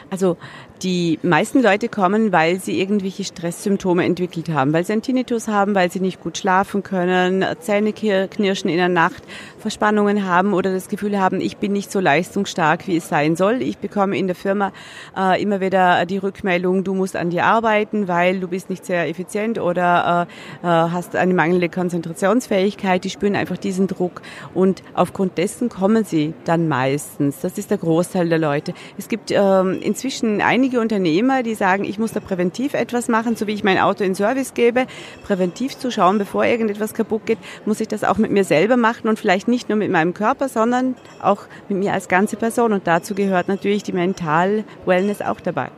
Also 0.09 0.37
die 0.83 1.17
meisten 1.23 1.63
Leute 1.63 1.89
kommen, 1.89 2.31
weil 2.31 2.59
sie 2.59 2.79
irgendwelche 2.79 3.23
Stresssymptome 3.23 4.05
entwickelt 4.05 4.49
haben, 4.49 4.73
weil 4.73 4.85
sie 4.85 4.93
einen 4.93 5.01
Tinnitus 5.01 5.47
haben, 5.47 5.73
weil 5.75 5.91
sie 5.91 6.01
nicht 6.01 6.21
gut 6.21 6.37
schlafen 6.37 6.83
können, 6.83 7.43
Zähne 7.61 7.93
knirschen 7.93 8.69
in 8.69 8.77
der 8.77 8.89
Nacht, 8.89 9.23
Verspannungen 9.63 10.27
haben 10.27 10.53
oder 10.53 10.73
das 10.73 10.89
Gefühl 10.89 11.17
haben, 11.17 11.39
ich 11.39 11.55
bin 11.55 11.71
nicht 11.71 11.89
so 11.89 12.01
leistungsstark, 12.01 12.85
wie 12.85 12.97
es 12.97 13.07
sein 13.07 13.37
soll. 13.37 13.61
Ich 13.61 13.77
bekomme 13.77 14.17
in 14.17 14.27
der 14.27 14.35
Firma 14.35 14.73
äh, 15.17 15.41
immer 15.41 15.61
wieder 15.61 16.05
die 16.05 16.17
Rückmeldung, 16.17 16.83
du 16.83 16.93
musst 16.93 17.15
an 17.15 17.29
dir 17.29 17.45
arbeiten, 17.45 18.09
weil 18.09 18.41
du 18.41 18.49
bist 18.49 18.69
nicht 18.69 18.85
sehr 18.85 19.07
effizient 19.07 19.59
oder 19.59 20.27
äh, 20.61 20.67
äh 20.67 20.67
hast 20.67 21.15
eine 21.15 21.33
mangelnde 21.33 21.69
Konzentrationsfähigkeit. 21.69 23.05
Die 23.05 23.09
spüren 23.09 23.37
einfach 23.37 23.57
diesen 23.57 23.87
Druck 23.87 24.21
und 24.53 24.83
aufgrund 24.93 25.37
dessen 25.37 25.69
kommen 25.69 26.03
sie 26.03 26.33
dann 26.43 26.67
meistens. 26.67 27.39
Das 27.39 27.57
ist 27.57 27.71
der 27.71 27.77
Großteil 27.77 28.27
der 28.27 28.39
Leute. 28.39 28.73
Es 28.97 29.07
gibt 29.07 29.31
ähm, 29.31 29.79
inzwischen 29.81 30.41
einige 30.41 30.81
Unternehmer, 30.81 31.41
die 31.41 31.55
sagen, 31.55 31.85
ich 31.85 31.97
muss 31.99 32.11
da 32.11 32.19
präventiv 32.19 32.73
etwas 32.73 33.07
machen, 33.07 33.37
so 33.37 33.47
wie 33.47 33.53
ich 33.53 33.63
mein 33.63 33.79
Auto 33.79 34.03
in 34.03 34.13
Service 34.13 34.53
gebe, 34.53 34.87
präventiv 35.23 35.77
zu 35.77 35.89
schauen, 35.89 36.17
bevor 36.17 36.43
irgendetwas 36.43 36.93
kaputt 36.93 37.25
geht, 37.25 37.39
muss 37.65 37.79
ich 37.79 37.87
das 37.87 38.03
auch 38.03 38.17
mit 38.17 38.29
mir 38.29 38.43
selber 38.43 38.75
machen 38.75 39.07
und 39.07 39.17
vielleicht 39.17 39.47
nicht 39.47 39.52
nur 39.69 39.77
mit 39.77 39.91
meinem 39.91 40.13
Körper, 40.13 40.49
sondern 40.49 40.95
auch 41.21 41.43
mit 41.69 41.77
mir 41.77 41.93
als 41.93 42.07
ganze 42.07 42.35
Person. 42.35 42.73
Und 42.73 42.87
dazu 42.87 43.15
gehört 43.15 43.47
natürlich 43.47 43.83
die 43.83 43.93
Mental 43.93 44.63
Wellness 44.85 45.21
auch 45.21 45.39
dabei. 45.39 45.69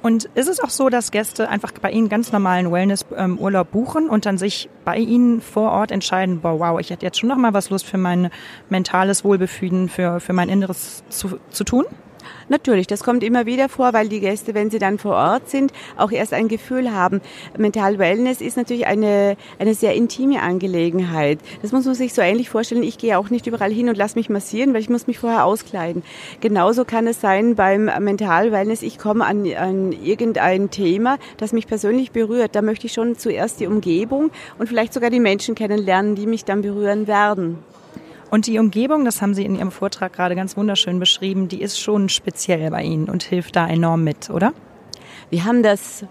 Und 0.00 0.26
ist 0.34 0.48
es 0.48 0.60
auch 0.60 0.70
so, 0.70 0.88
dass 0.88 1.10
Gäste 1.10 1.48
einfach 1.48 1.72
bei 1.72 1.90
Ihnen 1.90 2.08
ganz 2.08 2.30
normalen 2.30 2.70
Wellness-Urlaub 2.70 3.70
buchen 3.70 4.08
und 4.08 4.26
dann 4.26 4.38
sich 4.38 4.70
bei 4.84 4.96
Ihnen 4.96 5.40
vor 5.40 5.72
Ort 5.72 5.90
entscheiden, 5.90 6.40
boah, 6.40 6.58
wow, 6.60 6.80
ich 6.80 6.90
hätte 6.90 7.04
jetzt 7.04 7.18
schon 7.18 7.28
noch 7.28 7.36
mal 7.36 7.52
was 7.52 7.70
Lust 7.70 7.84
für 7.84 7.98
mein 7.98 8.30
mentales 8.68 9.24
Wohlbefinden, 9.24 9.88
für, 9.88 10.20
für 10.20 10.32
mein 10.32 10.48
Inneres 10.48 11.02
zu, 11.08 11.40
zu 11.50 11.64
tun? 11.64 11.84
Natürlich, 12.48 12.86
das 12.86 13.04
kommt 13.04 13.22
immer 13.22 13.46
wieder 13.46 13.68
vor, 13.68 13.92
weil 13.92 14.08
die 14.08 14.20
Gäste, 14.20 14.54
wenn 14.54 14.70
sie 14.70 14.78
dann 14.78 14.98
vor 14.98 15.14
Ort 15.14 15.50
sind, 15.50 15.72
auch 15.96 16.10
erst 16.10 16.32
ein 16.32 16.48
Gefühl 16.48 16.92
haben. 16.92 17.20
Mental 17.56 17.98
Wellness 17.98 18.40
ist 18.40 18.56
natürlich 18.56 18.86
eine, 18.86 19.36
eine 19.58 19.74
sehr 19.74 19.94
intime 19.94 20.40
Angelegenheit. 20.40 21.40
Das 21.62 21.72
muss 21.72 21.84
man 21.84 21.94
sich 21.94 22.14
so 22.14 22.22
ähnlich 22.22 22.48
vorstellen. 22.48 22.82
Ich 22.82 22.98
gehe 22.98 23.18
auch 23.18 23.30
nicht 23.30 23.46
überall 23.46 23.72
hin 23.72 23.88
und 23.88 23.98
lasse 23.98 24.16
mich 24.16 24.30
massieren, 24.30 24.72
weil 24.72 24.80
ich 24.80 24.88
muss 24.88 25.06
mich 25.06 25.18
vorher 25.18 25.44
auskleiden. 25.44 26.02
Genauso 26.40 26.84
kann 26.84 27.06
es 27.06 27.20
sein 27.20 27.54
beim 27.54 27.84
Mental 27.84 28.52
Wellness. 28.52 28.82
Ich 28.82 28.98
komme 28.98 29.24
an, 29.24 29.46
an 29.54 29.92
irgendein 29.92 30.70
Thema, 30.70 31.18
das 31.36 31.52
mich 31.52 31.66
persönlich 31.66 32.12
berührt. 32.12 32.54
Da 32.54 32.62
möchte 32.62 32.86
ich 32.86 32.92
schon 32.92 33.16
zuerst 33.16 33.60
die 33.60 33.66
Umgebung 33.66 34.30
und 34.58 34.68
vielleicht 34.68 34.94
sogar 34.94 35.10
die 35.10 35.20
Menschen 35.20 35.54
kennenlernen, 35.54 36.14
die 36.14 36.26
mich 36.26 36.44
dann 36.44 36.62
berühren 36.62 37.06
werden. 37.06 37.58
Und 38.30 38.46
die 38.46 38.58
Umgebung, 38.58 39.04
das 39.04 39.22
haben 39.22 39.34
Sie 39.34 39.44
in 39.44 39.54
Ihrem 39.54 39.70
Vortrag 39.70 40.12
gerade 40.12 40.34
ganz 40.34 40.56
wunderschön 40.56 40.98
beschrieben, 40.98 41.48
die 41.48 41.62
ist 41.62 41.80
schon 41.80 42.08
speziell 42.08 42.70
bei 42.70 42.82
Ihnen 42.82 43.08
und 43.08 43.22
hilft 43.22 43.56
da 43.56 43.66
enorm 43.66 44.04
mit, 44.04 44.28
oder? 44.30 44.52
Wir 45.30 45.44
haben 45.44 45.62
das 45.62 46.04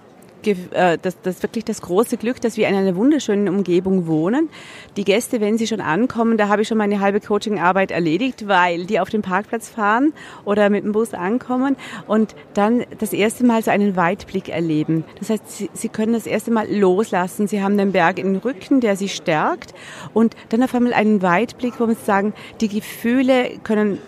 das, 0.43 1.21
das 1.21 1.43
wirklich 1.43 1.65
das 1.65 1.81
große 1.81 2.17
Glück, 2.17 2.41
dass 2.41 2.57
wir 2.57 2.67
in 2.67 2.75
einer 2.75 2.95
wunderschönen 2.95 3.49
Umgebung 3.49 4.07
wohnen. 4.07 4.49
Die 4.95 5.03
Gäste, 5.03 5.41
wenn 5.41 5.57
sie 5.57 5.67
schon 5.67 5.81
ankommen, 5.81 6.37
da 6.37 6.47
habe 6.47 6.61
ich 6.61 6.67
schon 6.67 6.77
meine 6.77 6.99
halbe 6.99 7.19
Coachingarbeit 7.19 7.91
erledigt, 7.91 8.47
weil 8.47 8.85
die 8.85 8.99
auf 8.99 9.09
den 9.09 9.21
Parkplatz 9.21 9.69
fahren 9.69 10.13
oder 10.45 10.69
mit 10.69 10.83
dem 10.83 10.91
Bus 10.91 11.13
ankommen 11.13 11.75
und 12.07 12.35
dann 12.53 12.83
das 12.99 13.13
erste 13.13 13.45
Mal 13.45 13.63
so 13.63 13.71
einen 13.71 13.95
Weitblick 13.95 14.49
erleben. 14.49 15.03
Das 15.19 15.29
heißt, 15.29 15.49
sie, 15.49 15.69
sie 15.73 15.89
können 15.89 16.13
das 16.13 16.27
erste 16.27 16.51
Mal 16.51 16.71
loslassen. 16.71 17.47
Sie 17.47 17.61
haben 17.61 17.77
den 17.77 17.91
Berg 17.91 18.19
in 18.19 18.33
den 18.33 18.37
Rücken, 18.37 18.81
der 18.81 18.95
sie 18.95 19.09
stärkt 19.09 19.73
und 20.13 20.35
dann 20.49 20.63
auf 20.63 20.73
einmal 20.73 20.93
einen 20.93 21.21
Weitblick, 21.21 21.79
wo 21.79 21.85
man 21.85 21.95
sagen, 21.95 22.33
die 22.61 22.69
Gefühle 22.69 23.51
können 23.63 23.99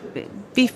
wie 0.56 0.70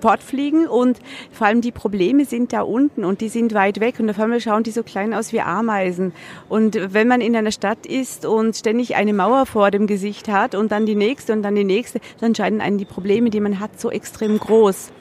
fortfliegen 0.00 0.66
und 0.66 0.98
vor 1.32 1.46
allem 1.46 1.60
die 1.60 1.72
Probleme 1.72 2.24
sind 2.24 2.52
da 2.52 2.62
unten 2.62 3.04
und 3.04 3.20
die 3.20 3.28
sind 3.28 3.54
weit 3.54 3.80
weg 3.80 4.00
und 4.00 4.10
auf 4.10 4.18
einmal 4.18 4.40
schauen 4.40 4.62
die 4.62 4.70
so 4.70 4.82
klein 4.82 5.14
aus 5.14 5.32
wie 5.32 5.40
Ameisen. 5.40 6.12
Und 6.48 6.78
wenn 6.92 7.08
man 7.08 7.20
in 7.20 7.36
einer 7.36 7.52
Stadt 7.52 7.86
ist 7.86 8.26
und 8.26 8.56
ständig 8.56 8.96
eine 8.96 9.12
Mauer 9.12 9.46
vor 9.46 9.70
dem 9.70 9.86
Gesicht 9.86 10.28
hat 10.28 10.54
und 10.54 10.72
dann 10.72 10.86
die 10.86 10.94
nächste 10.94 11.32
und 11.32 11.42
dann 11.42 11.54
die 11.54 11.64
nächste, 11.64 12.00
dann 12.20 12.34
scheinen 12.34 12.60
einen 12.60 12.78
die 12.78 12.84
Probleme, 12.84 13.30
die 13.30 13.40
man 13.40 13.60
hat, 13.60 13.80
so 13.80 13.90
extrem 13.90 14.38
groß. 14.38 14.92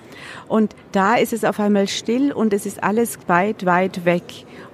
Und 0.47 0.75
da 0.91 1.15
ist 1.15 1.33
es 1.33 1.43
auf 1.43 1.59
einmal 1.59 1.87
still 1.87 2.31
und 2.31 2.53
es 2.53 2.65
ist 2.65 2.83
alles 2.83 3.19
weit, 3.27 3.65
weit 3.65 4.05
weg. 4.05 4.23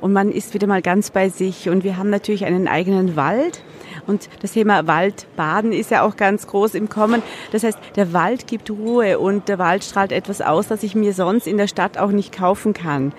Und 0.02 0.14
man 0.14 0.32
ist 0.32 0.54
wieder 0.54 0.68
mal 0.68 0.82
ganz 0.82 1.12
bei 1.12 1.30
sich. 1.30 1.70
Und 1.70 1.84
wir 1.84 1.98
haben 1.98 2.10
natürlich 2.10 2.46
einen 2.46 2.68
eigenen 2.68 3.16
Wald 3.16 3.64
und 4.08 4.30
das 4.42 4.54
Thema 4.54 4.88
Waldbaden 4.88 5.72
ist 5.72 5.92
ja 5.92 6.04
auch 6.04 6.16
ganz 6.18 6.48
groß 6.48 6.76
im 6.76 6.90
Kommen. 6.90 7.22
Das 7.52 7.64
heißt, 7.64 7.78
der 7.96 8.14
Wald 8.14 8.48
gibt 8.48 8.70
Ruhe 8.70 9.20
und 9.20 9.48
der 9.48 9.60
Wald 9.60 9.84
strahlt 9.84 10.12
etwas 10.12 10.42
aus, 10.42 10.68
das 10.68 10.84
ich 10.84 10.96
mir 10.96 11.14
sonst 11.14 11.48
in 11.48 11.58
der 11.58 11.68
Stadt 11.68 11.98
auch 11.98 12.12
nicht 12.12 12.32
kaufen 12.32 12.74
kann. 12.74 13.14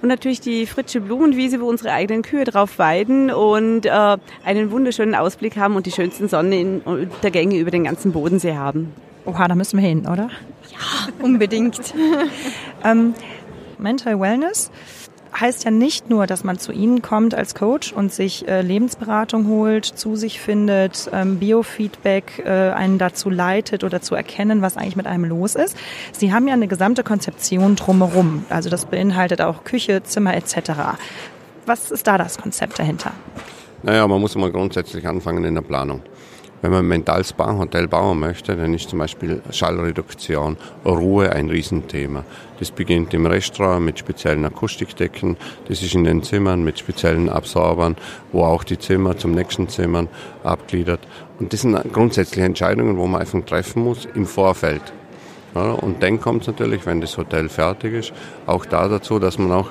Und 0.00 0.08
natürlich 0.08 0.40
die 0.40 0.66
Fritsche 0.66 1.00
Blumenwiese, 1.00 1.60
wo 1.60 1.68
unsere 1.68 1.92
eigenen 1.92 2.22
Kühe 2.22 2.44
drauf 2.44 2.78
weiden 2.80 3.30
und 3.30 3.86
äh, 3.86 4.16
einen 4.44 4.72
wunderschönen 4.72 5.14
Ausblick 5.14 5.56
haben 5.56 5.76
und 5.76 5.86
die 5.86 5.92
schönsten 5.92 6.28
Sonnenuntergänge 6.28 7.56
über 7.56 7.70
den 7.70 7.84
ganzen 7.84 8.12
Bodensee 8.12 8.56
haben. 8.56 8.92
Oha, 9.24 9.46
da 9.46 9.54
müssen 9.54 9.80
wir 9.80 9.88
hin, 9.88 10.00
oder? 10.00 10.28
Ja, 10.68 11.08
unbedingt. 11.22 11.94
ähm, 12.84 13.14
Mental 13.78 14.18
Wellness 14.18 14.72
heißt 15.38 15.64
ja 15.64 15.70
nicht 15.70 16.10
nur, 16.10 16.26
dass 16.26 16.44
man 16.44 16.58
zu 16.58 16.72
Ihnen 16.72 17.02
kommt 17.02 17.34
als 17.34 17.54
Coach 17.54 17.92
und 17.92 18.12
sich 18.12 18.46
äh, 18.48 18.62
Lebensberatung 18.62 19.48
holt, 19.48 19.84
zu 19.84 20.16
sich 20.16 20.40
findet, 20.40 21.10
ähm, 21.12 21.38
Biofeedback 21.38 22.42
äh, 22.44 22.50
einen 22.70 22.98
dazu 22.98 23.30
leitet 23.30 23.84
oder 23.84 24.02
zu 24.02 24.14
erkennen, 24.14 24.62
was 24.62 24.76
eigentlich 24.76 24.96
mit 24.96 25.06
einem 25.06 25.24
los 25.24 25.54
ist. 25.54 25.76
Sie 26.12 26.32
haben 26.32 26.46
ja 26.46 26.54
eine 26.54 26.68
gesamte 26.68 27.02
Konzeption 27.02 27.76
drumherum. 27.76 28.44
Also 28.48 28.70
das 28.70 28.86
beinhaltet 28.86 29.40
auch 29.40 29.64
Küche, 29.64 30.02
Zimmer 30.02 30.34
etc. 30.34 30.72
Was 31.66 31.90
ist 31.90 32.06
da 32.06 32.18
das 32.18 32.38
Konzept 32.38 32.78
dahinter? 32.78 33.12
Naja, 33.82 34.06
man 34.06 34.20
muss 34.20 34.34
mal 34.36 34.52
grundsätzlich 34.52 35.06
anfangen 35.06 35.44
in 35.44 35.54
der 35.54 35.62
Planung. 35.62 36.02
Wenn 36.62 36.70
man 36.70 36.84
ein 36.84 36.88
Mentalspa 36.88 37.58
Hotel 37.58 37.88
bauen 37.88 38.20
möchte, 38.20 38.56
dann 38.56 38.72
ist 38.72 38.88
zum 38.88 39.00
Beispiel 39.00 39.42
Schallreduktion, 39.50 40.56
Ruhe 40.84 41.32
ein 41.32 41.50
Riesenthema. 41.50 42.24
Das 42.60 42.70
beginnt 42.70 43.12
im 43.14 43.26
Restaurant 43.26 43.84
mit 43.84 43.98
speziellen 43.98 44.44
Akustikdecken, 44.44 45.36
das 45.66 45.82
ist 45.82 45.94
in 45.96 46.04
den 46.04 46.22
Zimmern 46.22 46.62
mit 46.62 46.78
speziellen 46.78 47.28
Absorbern, 47.28 47.96
wo 48.30 48.44
auch 48.44 48.62
die 48.62 48.78
Zimmer 48.78 49.16
zum 49.18 49.32
nächsten 49.32 49.68
Zimmern 49.68 50.08
abgliedert. 50.44 51.00
Und 51.40 51.52
das 51.52 51.62
sind 51.62 51.76
grundsätzliche 51.92 52.46
Entscheidungen, 52.46 52.96
wo 52.96 53.08
man 53.08 53.22
einfach 53.22 53.44
treffen 53.44 53.82
muss 53.82 54.06
im 54.14 54.24
Vorfeld. 54.24 54.92
Und 55.54 56.00
dann 56.02 56.20
kommt 56.20 56.42
es 56.42 56.46
natürlich, 56.46 56.86
wenn 56.86 57.00
das 57.00 57.18
Hotel 57.18 57.48
fertig 57.48 57.92
ist, 57.92 58.12
auch 58.46 58.64
da 58.64 58.86
dazu, 58.86 59.18
dass 59.18 59.36
man 59.36 59.50
auch 59.50 59.70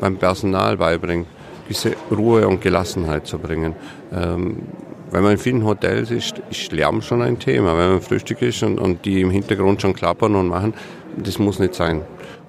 beim 0.00 0.16
Personal 0.16 0.76
beibringt, 0.76 1.28
diese 1.68 1.92
Ruhe 2.10 2.48
und 2.48 2.60
Gelassenheit 2.60 3.26
zu 3.28 3.38
bringen. 3.38 3.76
Ähm, 4.12 4.62
wenn 5.10 5.22
man 5.22 5.32
in 5.32 5.38
vielen 5.38 5.64
Hotels 5.64 6.10
ist, 6.10 6.40
ist 6.50 6.72
Lärm 6.72 7.02
schon 7.02 7.22
ein 7.22 7.38
Thema. 7.38 7.76
Wenn 7.76 7.92
man 7.92 8.00
Frühstück 8.02 8.42
ist 8.42 8.62
und, 8.62 8.78
und 8.78 9.04
die 9.04 9.20
im 9.20 9.30
Hintergrund 9.30 9.82
schon 9.82 9.94
klappern 9.94 10.34
und 10.34 10.48
machen, 10.48 10.74
das 11.16 11.38
muss 11.38 11.58
nicht 11.58 11.74
sein. 11.74 12.02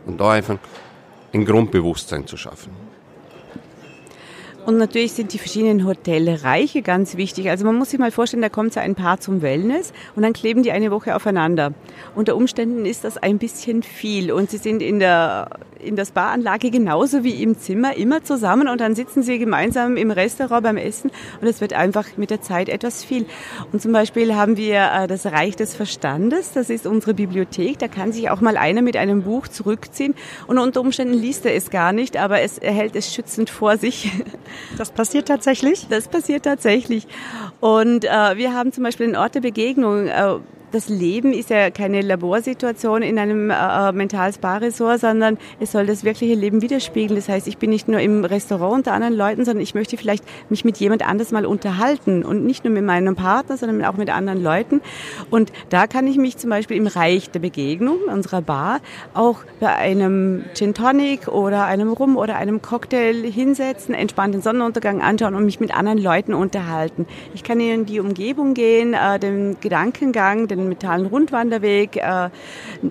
Und 0.05 0.19
da 0.19 0.31
einfach 0.31 0.57
ein 1.33 1.45
Grundbewusstsein 1.45 2.25
zu 2.25 2.37
schaffen. 2.37 2.84
Und 4.65 4.77
natürlich 4.77 5.13
sind 5.13 5.31
die 5.31 5.37
verschiedenen 5.37 5.85
Hotelreiche 5.85 6.81
ganz 6.81 7.17
wichtig. 7.17 7.51
Also 7.51 7.65
man 7.65 7.75
muss 7.75 7.91
sich 7.91 7.99
mal 7.99 8.09
vorstellen, 8.09 8.41
da 8.41 8.49
kommt 8.49 8.73
so 8.73 8.79
ein 8.79 8.95
Paar 8.95 9.19
zum 9.19 9.43
Wellness 9.43 9.93
und 10.15 10.23
dann 10.23 10.33
kleben 10.33 10.63
die 10.63 10.71
eine 10.71 10.89
Woche 10.89 11.15
aufeinander. 11.15 11.73
Unter 12.15 12.35
Umständen 12.35 12.83
ist 12.87 13.03
das 13.03 13.17
ein 13.17 13.37
bisschen 13.37 13.83
viel 13.83 14.31
und 14.31 14.49
sie 14.49 14.57
sind 14.57 14.81
in 14.81 14.97
der, 14.97 15.51
in 15.79 15.95
der 15.95 16.05
Spa-Anlage 16.05 16.71
genauso 16.71 17.23
wie 17.23 17.43
im 17.43 17.59
Zimmer 17.59 17.95
immer 17.95 18.23
zusammen 18.23 18.67
und 18.67 18.81
dann 18.81 18.95
sitzen 18.95 19.21
sie 19.21 19.37
gemeinsam 19.37 19.97
im 19.97 20.09
Restaurant 20.09 20.63
beim 20.63 20.77
Essen 20.77 21.11
und 21.41 21.47
es 21.47 21.61
wird 21.61 21.73
einfach 21.73 22.17
mit 22.17 22.31
der 22.31 22.41
Zeit 22.41 22.67
etwas 22.67 23.03
viel. 23.03 23.27
Und 23.71 23.83
zum 23.83 23.91
Beispiel 23.91 24.35
haben 24.35 24.57
wir 24.57 24.89
äh, 24.91 25.05
das 25.05 25.27
Reich 25.27 25.55
des 25.55 25.75
Verstandes, 25.75 26.53
das 26.53 26.71
ist 26.71 26.87
unsere 26.87 27.13
Bibliothek, 27.13 27.77
da 27.77 27.87
kann 27.87 28.11
sich 28.11 28.31
auch 28.31 28.41
mal 28.41 28.57
einer 28.57 28.81
mit 28.81 28.97
einem 28.97 29.21
Buch 29.21 29.47
zurückziehen 29.47 30.15
und 30.47 30.57
unter 30.57 30.81
Umständen 30.81 31.13
liest 31.13 31.45
er 31.45 31.53
es 31.53 31.69
gar 31.69 31.93
nicht, 31.93 32.17
aber 32.17 32.41
es, 32.41 32.57
er 32.57 32.73
hält 32.73 32.95
es 32.95 33.13
schützend 33.13 33.51
vor 33.51 33.77
sich. 33.77 34.11
Das 34.77 34.91
passiert 34.91 35.27
tatsächlich? 35.27 35.87
Das 35.89 36.07
passiert 36.07 36.43
tatsächlich. 36.43 37.07
Und 37.59 38.05
äh, 38.05 38.37
wir 38.37 38.53
haben 38.53 38.71
zum 38.71 38.83
Beispiel 38.83 39.07
einen 39.07 39.15
Ort 39.15 39.35
der 39.35 39.41
Begegnung. 39.41 40.07
Äh, 40.07 40.35
das 40.71 40.89
Leben 40.89 41.33
ist 41.33 41.49
ja 41.49 41.69
keine 41.69 42.01
Laborsituation 42.01 43.01
in 43.01 43.19
einem 43.19 43.49
äh, 43.49 43.53
äh 43.53 43.91
Mental-Spa-Resort, 43.91 44.99
sondern 44.99 45.37
es 45.59 45.71
soll 45.71 45.85
das 45.85 46.03
wirkliche 46.03 46.35
Leben 46.35 46.61
widerspiegeln. 46.61 47.15
Das 47.15 47.29
heißt, 47.29 47.47
ich 47.47 47.57
bin 47.57 47.69
nicht 47.69 47.87
nur 47.87 47.99
im 47.99 48.25
Restaurant 48.25 48.75
unter 48.75 48.93
anderen 48.93 49.15
Leuten, 49.15 49.45
sondern 49.45 49.63
ich 49.63 49.75
möchte 49.75 49.97
vielleicht 49.97 50.23
mich 50.49 50.65
mit 50.65 50.77
jemand 50.77 51.07
anders 51.07 51.31
mal 51.31 51.45
unterhalten 51.45 52.23
und 52.23 52.45
nicht 52.45 52.63
nur 52.63 52.73
mit 52.73 52.83
meinem 52.83 53.15
Partner, 53.15 53.57
sondern 53.57 53.83
auch 53.85 53.97
mit 53.97 54.09
anderen 54.09 54.41
Leuten. 54.41 54.81
Und 55.29 55.51
da 55.69 55.87
kann 55.87 56.07
ich 56.07 56.17
mich 56.17 56.37
zum 56.37 56.49
Beispiel 56.49 56.77
im 56.77 56.87
Reich 56.87 57.29
der 57.29 57.39
Begegnung 57.39 57.97
unserer 58.11 58.41
Bar 58.41 58.79
auch 59.13 59.39
bei 59.59 59.73
einem 59.73 60.43
Gin 60.53 60.73
Tonic 60.73 61.27
oder 61.27 61.65
einem 61.65 61.91
Rum 61.91 62.17
oder 62.17 62.35
einem 62.35 62.61
Cocktail 62.61 63.13
hinsetzen, 63.23 63.95
entspannt 63.95 64.33
den 64.33 64.41
Sonnenuntergang 64.41 65.01
anschauen 65.01 65.35
und 65.35 65.45
mich 65.45 65.59
mit 65.59 65.75
anderen 65.75 65.97
Leuten 65.97 66.33
unterhalten. 66.33 67.05
Ich 67.33 67.43
kann 67.43 67.59
in 67.59 67.85
die 67.85 67.99
Umgebung 67.99 68.53
gehen, 68.53 68.93
äh, 68.93 69.19
den 69.19 69.57
Gedankengang, 69.61 70.47
den 70.47 70.54
mentalen 70.63 71.05
Rundwanderweg 71.05 71.97
äh, 71.97 72.29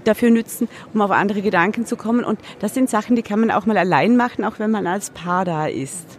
dafür 0.05 0.31
nützen, 0.31 0.69
um 0.93 1.01
auf 1.01 1.11
andere 1.11 1.43
Gedanken 1.43 1.87
zu 1.87 1.97
kommen. 1.97 2.25
Und 2.25 2.39
das 2.61 2.75
sind 2.75 2.91
Sachen, 2.91 3.17
die 3.17 3.23
kann 3.23 3.41
man 3.41 3.51
auch 3.51 3.67
mal 3.67 3.79
allein 3.79 4.17
machen, 4.17 4.45
auch 4.45 4.59
wenn 4.59 4.71
man 4.71 4.87
als 4.87 5.11
Paar 5.11 5.45
da 5.45 5.67
ist. 5.67 6.19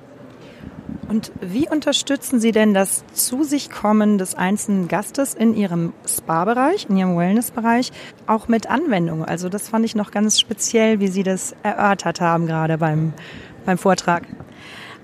Und 1.07 1.31
wie 1.39 1.69
unterstützen 1.69 2.39
Sie 2.39 2.51
denn 2.51 2.73
das 2.73 3.05
Zu 3.13 3.43
sich 3.43 3.69
kommen 3.69 4.17
des 4.17 4.33
einzelnen 4.35 4.87
Gastes 4.87 5.33
in 5.35 5.55
Ihrem 5.55 5.93
Spa-Bereich, 6.07 6.87
in 6.89 6.97
Ihrem 6.97 7.17
Wellness-Bereich, 7.17 7.91
auch 8.25 8.47
mit 8.47 8.69
Anwendung? 8.69 9.23
Also 9.23 9.49
das 9.49 9.69
fand 9.69 9.85
ich 9.85 9.95
noch 9.95 10.11
ganz 10.11 10.39
speziell, 10.39 10.99
wie 10.99 11.07
Sie 11.07 11.23
das 11.23 11.55
erörtert 11.61 12.21
haben 12.21 12.47
gerade 12.47 12.77
beim, 12.77 13.13
beim 13.65 13.77
Vortrag. 13.77 14.23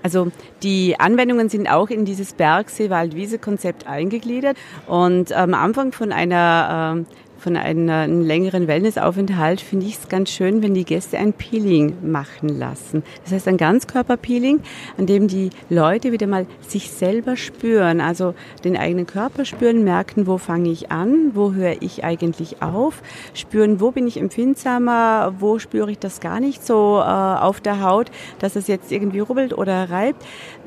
Also 0.02 0.28
die 0.62 0.98
Anwendungen 0.98 1.48
sind 1.48 1.68
auch 1.68 1.90
in 1.90 2.04
dieses 2.04 2.32
Bergsee-Wald-Wiese-Konzept 2.34 3.86
eingegliedert. 3.86 4.56
Und 4.86 5.32
am 5.32 5.54
Anfang 5.54 5.92
von 5.92 6.12
einer 6.12 7.04
äh, 7.06 7.21
von 7.42 7.56
einem 7.56 8.22
längeren 8.22 8.68
Wellnessaufenthalt 8.68 9.60
finde 9.60 9.86
ich 9.86 9.98
es 9.98 10.08
ganz 10.08 10.30
schön, 10.30 10.62
wenn 10.62 10.74
die 10.74 10.84
Gäste 10.84 11.18
ein 11.18 11.32
Peeling 11.32 11.96
machen 12.08 12.48
lassen. 12.48 13.02
Das 13.24 13.32
heißt 13.32 13.48
ein 13.48 13.56
Ganzkörperpeeling, 13.56 14.60
an 14.96 15.06
dem 15.06 15.26
die 15.26 15.50
Leute 15.68 16.12
wieder 16.12 16.28
mal 16.28 16.46
sich 16.60 16.92
selber 16.92 17.36
spüren, 17.36 18.00
also 18.00 18.34
den 18.62 18.76
eigenen 18.76 19.06
Körper 19.08 19.44
spüren, 19.44 19.82
merken, 19.82 20.28
wo 20.28 20.38
fange 20.38 20.70
ich 20.70 20.92
an, 20.92 21.32
wo 21.34 21.52
höre 21.52 21.82
ich 21.82 22.04
eigentlich 22.04 22.62
auf, 22.62 23.02
spüren, 23.34 23.80
wo 23.80 23.90
bin 23.90 24.06
ich 24.06 24.18
empfindsamer, 24.18 25.34
wo 25.40 25.58
spüre 25.58 25.90
ich 25.90 25.98
das 25.98 26.20
gar 26.20 26.38
nicht 26.38 26.64
so 26.64 27.00
äh, 27.00 27.02
auf 27.02 27.60
der 27.60 27.82
Haut, 27.82 28.12
dass 28.38 28.54
es 28.54 28.68
jetzt 28.68 28.92
irgendwie 28.92 29.18
rubbelt 29.18 29.52
oder 29.52 29.90
reibt 29.90 30.24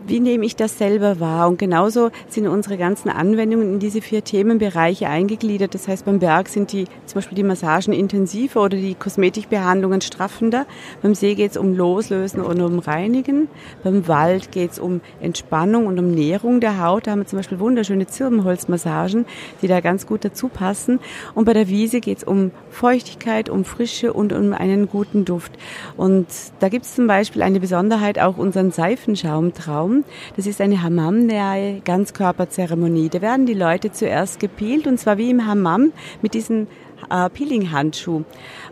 wie 0.08 0.20
nehme 0.20 0.46
ich 0.46 0.56
das 0.56 0.78
selber 0.78 1.20
wahr? 1.20 1.48
Und 1.48 1.58
genauso 1.58 2.12
sind 2.30 2.48
unsere 2.48 2.78
ganzen 2.78 3.10
Anwendungen 3.10 3.74
in 3.74 3.80
diese 3.80 4.02
vier 4.02 4.24
Themenbereiche 4.24 5.08
eingegliedert. 5.08 5.74
Das 5.74 5.88
heißt, 5.88 6.06
beim 6.06 6.20
Berg 6.20 6.50
sind 6.50 6.72
die, 6.72 6.86
zum 7.06 7.16
Beispiel 7.16 7.36
die 7.36 7.44
Massagen 7.44 7.94
intensiver 7.94 8.62
oder 8.64 8.78
die 8.78 8.96
Kosmetikbehandlungen 8.96 10.02
straffender. 10.02 10.66
Beim 11.02 11.16
See 11.16 11.34
geht 11.36 11.52
es 11.52 11.58
um 11.58 11.76
Loslösen 11.76 12.42
und 12.42 12.62
um 12.62 12.80
Reinigen. 12.80 13.48
Beim 13.84 14.08
Wald 14.08 14.52
geht 14.52 14.74
es 14.74 14.80
um 14.80 15.02
Entspannung 15.22 15.88
und 15.88 15.98
um 15.98 16.12
Nährung 16.12 16.60
der 16.60 16.84
Haut. 16.84 17.08
Da 17.08 17.12
haben 17.12 17.20
wir 17.20 17.28
zum 17.28 17.40
Beispiel 17.40 17.60
wunderschöne 17.60 18.06
Zirbenholzmassagen, 18.06 19.26
die 19.62 19.68
da 19.68 19.80
ganz 19.80 20.06
gut 20.06 20.24
dazu 20.24 20.50
passen. 20.50 21.00
Und 21.34 21.46
bei 21.46 21.54
der 21.54 21.68
Wiese 21.68 22.00
geht 22.00 22.20
es 22.20 22.24
um 22.24 22.52
Feuchtigkeit, 22.70 23.50
um 23.50 23.66
Frische 23.66 24.14
und 24.14 24.34
um 24.34 24.54
einen 24.54 24.88
guten 24.88 25.26
Duft. 25.26 25.54
Und 25.98 26.28
da 26.60 26.70
gibt 26.70 26.86
es 26.86 26.96
zum 26.96 27.08
Beispiel 27.08 27.42
eine 27.42 27.60
Besonderheit, 27.60 28.20
auch 28.20 28.38
unseren 28.38 28.72
Seifenschaumtraum. 28.72 29.95
Das 30.36 30.48
ist 30.48 30.62
eine 30.62 30.82
Hammam-nahe 30.82 31.82
Ganzkörperzeremonie. 31.86 33.10
Da 33.10 33.22
werden 33.22 33.46
die 33.46 33.54
Leute 33.54 33.92
zuerst 33.92 34.40
gepeelt 34.40 34.88
und 34.88 35.00
zwar 35.00 35.18
wie 35.18 35.30
im 35.30 35.46
Hammam 35.46 35.94
mit 36.22 36.34
diesem 36.34 36.68
äh, 37.10 37.30
Peeling-Handschuh. 37.30 38.24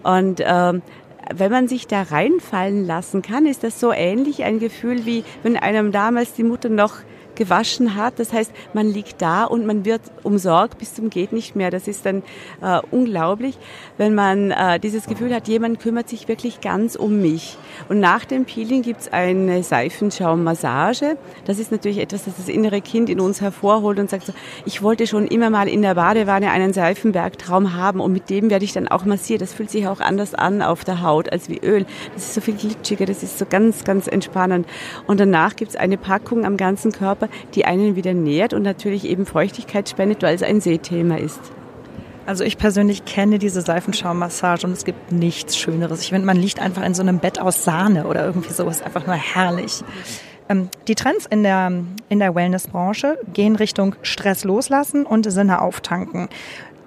Und 0.04 0.40
äh, 0.40 0.74
wenn 1.34 1.52
man 1.52 1.68
sich 1.68 1.88
da 1.88 2.02
reinfallen 2.02 2.86
lassen 2.86 3.22
kann, 3.22 3.46
ist 3.46 3.64
das 3.64 3.80
so 3.80 3.92
ähnlich 3.94 4.44
ein 4.44 4.60
Gefühl 4.60 5.06
wie 5.06 5.24
wenn 5.42 5.56
einem 5.56 5.92
damals 5.92 6.34
die 6.34 6.44
Mutter 6.44 6.70
noch 6.70 6.96
gewaschen 7.36 7.96
hat. 7.96 8.20
Das 8.20 8.34
heißt, 8.34 8.52
man 8.74 8.88
liegt 8.88 9.22
da 9.22 9.46
und 9.46 9.66
man 9.66 9.86
wird 9.86 10.02
umsorgt 10.24 10.78
bis 10.78 10.94
zum 10.94 11.10
geht 11.10 11.32
nicht 11.34 11.56
mehr. 11.56 11.72
Das 11.72 11.88
ist 11.88 12.06
dann 12.06 12.24
äh, 12.62 12.80
unglaublich, 12.92 13.58
wenn 13.98 14.16
man 14.16 14.52
äh, 14.52 14.80
dieses 14.80 15.06
Gefühl 15.06 15.34
hat, 15.34 15.48
jemand 15.48 15.80
kümmert 15.80 16.10
sich 16.10 16.28
wirklich 16.28 16.62
ganz 16.62 16.96
um 16.96 17.22
mich. 17.22 17.58
Und 17.90 18.00
nach 18.00 18.26
dem 18.26 18.46
Peeling 18.46 18.82
gibt's 18.82 19.12
eine 19.12 19.64
Seifenschaummassage. 19.64 21.18
Das 21.46 21.60
ist 21.60 21.72
natürlich 21.72 22.00
etwas, 22.00 22.26
das 22.26 22.38
das 22.38 22.50
innere 22.50 22.82
Kind 22.82 23.10
in 23.10 23.20
uns 23.20 23.42
hervorholt 23.42 24.00
und 24.00 24.10
sagt 24.10 24.26
so, 24.26 24.34
ich 24.66 24.82
wollte 24.82 25.08
schon 25.08 25.28
immer 25.28 25.50
mal 25.50 25.68
in 25.68 25.82
der 25.82 25.96
Badewanne 25.96 26.52
einen 26.52 26.74
Seifenbergtraum 26.74 27.76
haben 27.76 28.00
und 28.00 28.12
mit 28.12 28.30
dem 28.30 28.50
werde 28.50 28.66
ich 28.66 28.74
dann 28.74 28.88
auch 28.88 29.06
massiert. 29.06 29.42
Das 29.42 29.54
fühlt 29.54 29.70
sich 29.70 29.88
auch 29.88 30.00
anders 30.00 30.34
an 30.34 30.62
auf 30.62 30.84
der 30.84 31.02
Haut 31.02 31.32
als 31.32 31.50
wie 31.50 31.60
Öl. 31.60 31.86
Das 32.14 32.24
ist 32.24 32.34
so 32.34 32.42
viel 32.42 32.56
glitschiger, 32.56 33.06
das 33.06 33.24
ist 33.24 33.38
so 33.38 33.46
ganz, 33.46 33.84
ganz 33.84 34.08
entspannend. 34.08 34.68
Und 35.08 35.20
danach 35.20 35.56
gibt's 35.56 35.76
eine 35.76 35.98
Packung 35.98 36.46
am 36.46 36.58
ganzen 36.58 36.92
Körper 36.92 37.30
die 37.56 37.66
einen 37.66 37.96
wieder 37.96 38.14
nährt 38.14 38.54
und 38.54 38.64
natürlich 38.64 39.06
eben 39.06 39.26
Feuchtigkeit 39.26 39.90
spendet, 39.90 40.24
weil 40.24 40.36
es 40.36 40.44
ein 40.44 40.62
Seethema 40.62 41.18
ist. 41.18 41.63
Also 42.26 42.44
ich 42.44 42.58
persönlich 42.58 43.04
kenne 43.04 43.38
diese 43.38 43.62
Seifenschaummassage 43.62 44.66
und 44.66 44.74
es 44.74 44.86
gibt 44.86 45.12
nichts 45.12 45.58
Schöneres. 45.58 46.02
Ich 46.02 46.10
finde, 46.10 46.26
man 46.26 46.38
liegt 46.38 46.60
einfach 46.60 46.84
in 46.84 46.94
so 46.94 47.02
einem 47.02 47.20
Bett 47.20 47.40
aus 47.40 47.66
Sahne 47.66 48.08
oder 48.08 48.26
irgendwie 48.26 48.54
sowas, 48.54 48.82
einfach 48.82 49.06
nur 49.06 49.16
herrlich. 49.16 49.84
Ähm, 50.48 50.70
die 50.88 50.96
Trends 50.96 51.26
in 51.26 51.44
der, 51.44 51.72
in 52.10 52.20
der 52.20 52.34
Wellnessbranche 52.34 53.18
gehen 53.34 53.56
Richtung 53.56 53.96
Stress 54.04 54.46
loslassen 54.46 55.06
und 55.06 55.30
Sinne 55.32 55.62
auftanken. 55.62 56.30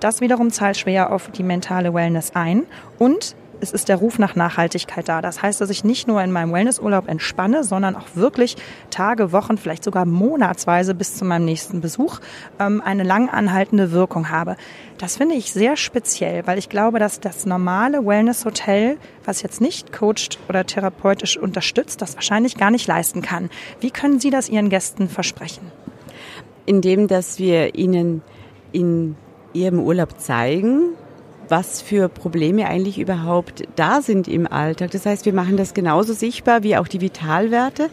Das 0.00 0.20
wiederum 0.20 0.50
zahlt 0.50 0.76
schwer 0.76 1.12
auf 1.12 1.30
die 1.30 1.42
mentale 1.42 1.92
Wellness 1.92 2.32
ein 2.34 2.64
und 2.98 3.34
es 3.60 3.72
ist 3.72 3.88
der 3.88 3.96
Ruf 3.96 4.18
nach 4.18 4.36
Nachhaltigkeit 4.36 5.08
da. 5.08 5.22
Das 5.22 5.42
heißt, 5.42 5.60
dass 5.60 5.70
ich 5.70 5.84
nicht 5.84 6.08
nur 6.08 6.22
in 6.22 6.32
meinem 6.32 6.52
Wellnessurlaub 6.52 7.08
entspanne, 7.08 7.64
sondern 7.64 7.96
auch 7.96 8.06
wirklich 8.14 8.56
Tage, 8.90 9.32
Wochen, 9.32 9.58
vielleicht 9.58 9.84
sogar 9.84 10.04
monatsweise 10.04 10.94
bis 10.94 11.16
zu 11.16 11.24
meinem 11.24 11.44
nächsten 11.44 11.80
Besuch 11.80 12.20
ähm, 12.58 12.82
eine 12.84 13.02
lang 13.02 13.28
anhaltende 13.28 13.92
Wirkung 13.92 14.30
habe. 14.30 14.56
Das 14.98 15.16
finde 15.16 15.34
ich 15.34 15.52
sehr 15.52 15.76
speziell, 15.76 16.46
weil 16.46 16.58
ich 16.58 16.68
glaube, 16.68 16.98
dass 16.98 17.20
das 17.20 17.46
normale 17.46 18.04
Wellness-Hotel, 18.04 18.98
was 19.24 19.42
jetzt 19.42 19.60
nicht 19.60 19.92
coacht 19.92 20.38
oder 20.48 20.64
therapeutisch 20.64 21.36
unterstützt, 21.36 22.02
das 22.02 22.14
wahrscheinlich 22.14 22.56
gar 22.56 22.70
nicht 22.70 22.86
leisten 22.86 23.22
kann. 23.22 23.50
Wie 23.80 23.90
können 23.90 24.20
Sie 24.20 24.30
das 24.30 24.48
Ihren 24.48 24.70
Gästen 24.70 25.08
versprechen? 25.08 25.70
Indem, 26.64 27.08
dass 27.08 27.38
wir 27.38 27.76
ihnen 27.76 28.22
in 28.72 29.16
ihrem 29.52 29.80
Urlaub 29.80 30.20
zeigen, 30.20 30.95
was 31.48 31.80
für 31.82 32.08
Probleme 32.08 32.66
eigentlich 32.66 32.98
überhaupt 32.98 33.64
da 33.76 34.02
sind 34.02 34.28
im 34.28 34.50
Alltag. 34.50 34.90
Das 34.90 35.06
heißt, 35.06 35.26
wir 35.26 35.32
machen 35.32 35.56
das 35.56 35.74
genauso 35.74 36.12
sichtbar 36.12 36.62
wie 36.62 36.76
auch 36.76 36.88
die 36.88 37.00
Vitalwerte, 37.00 37.88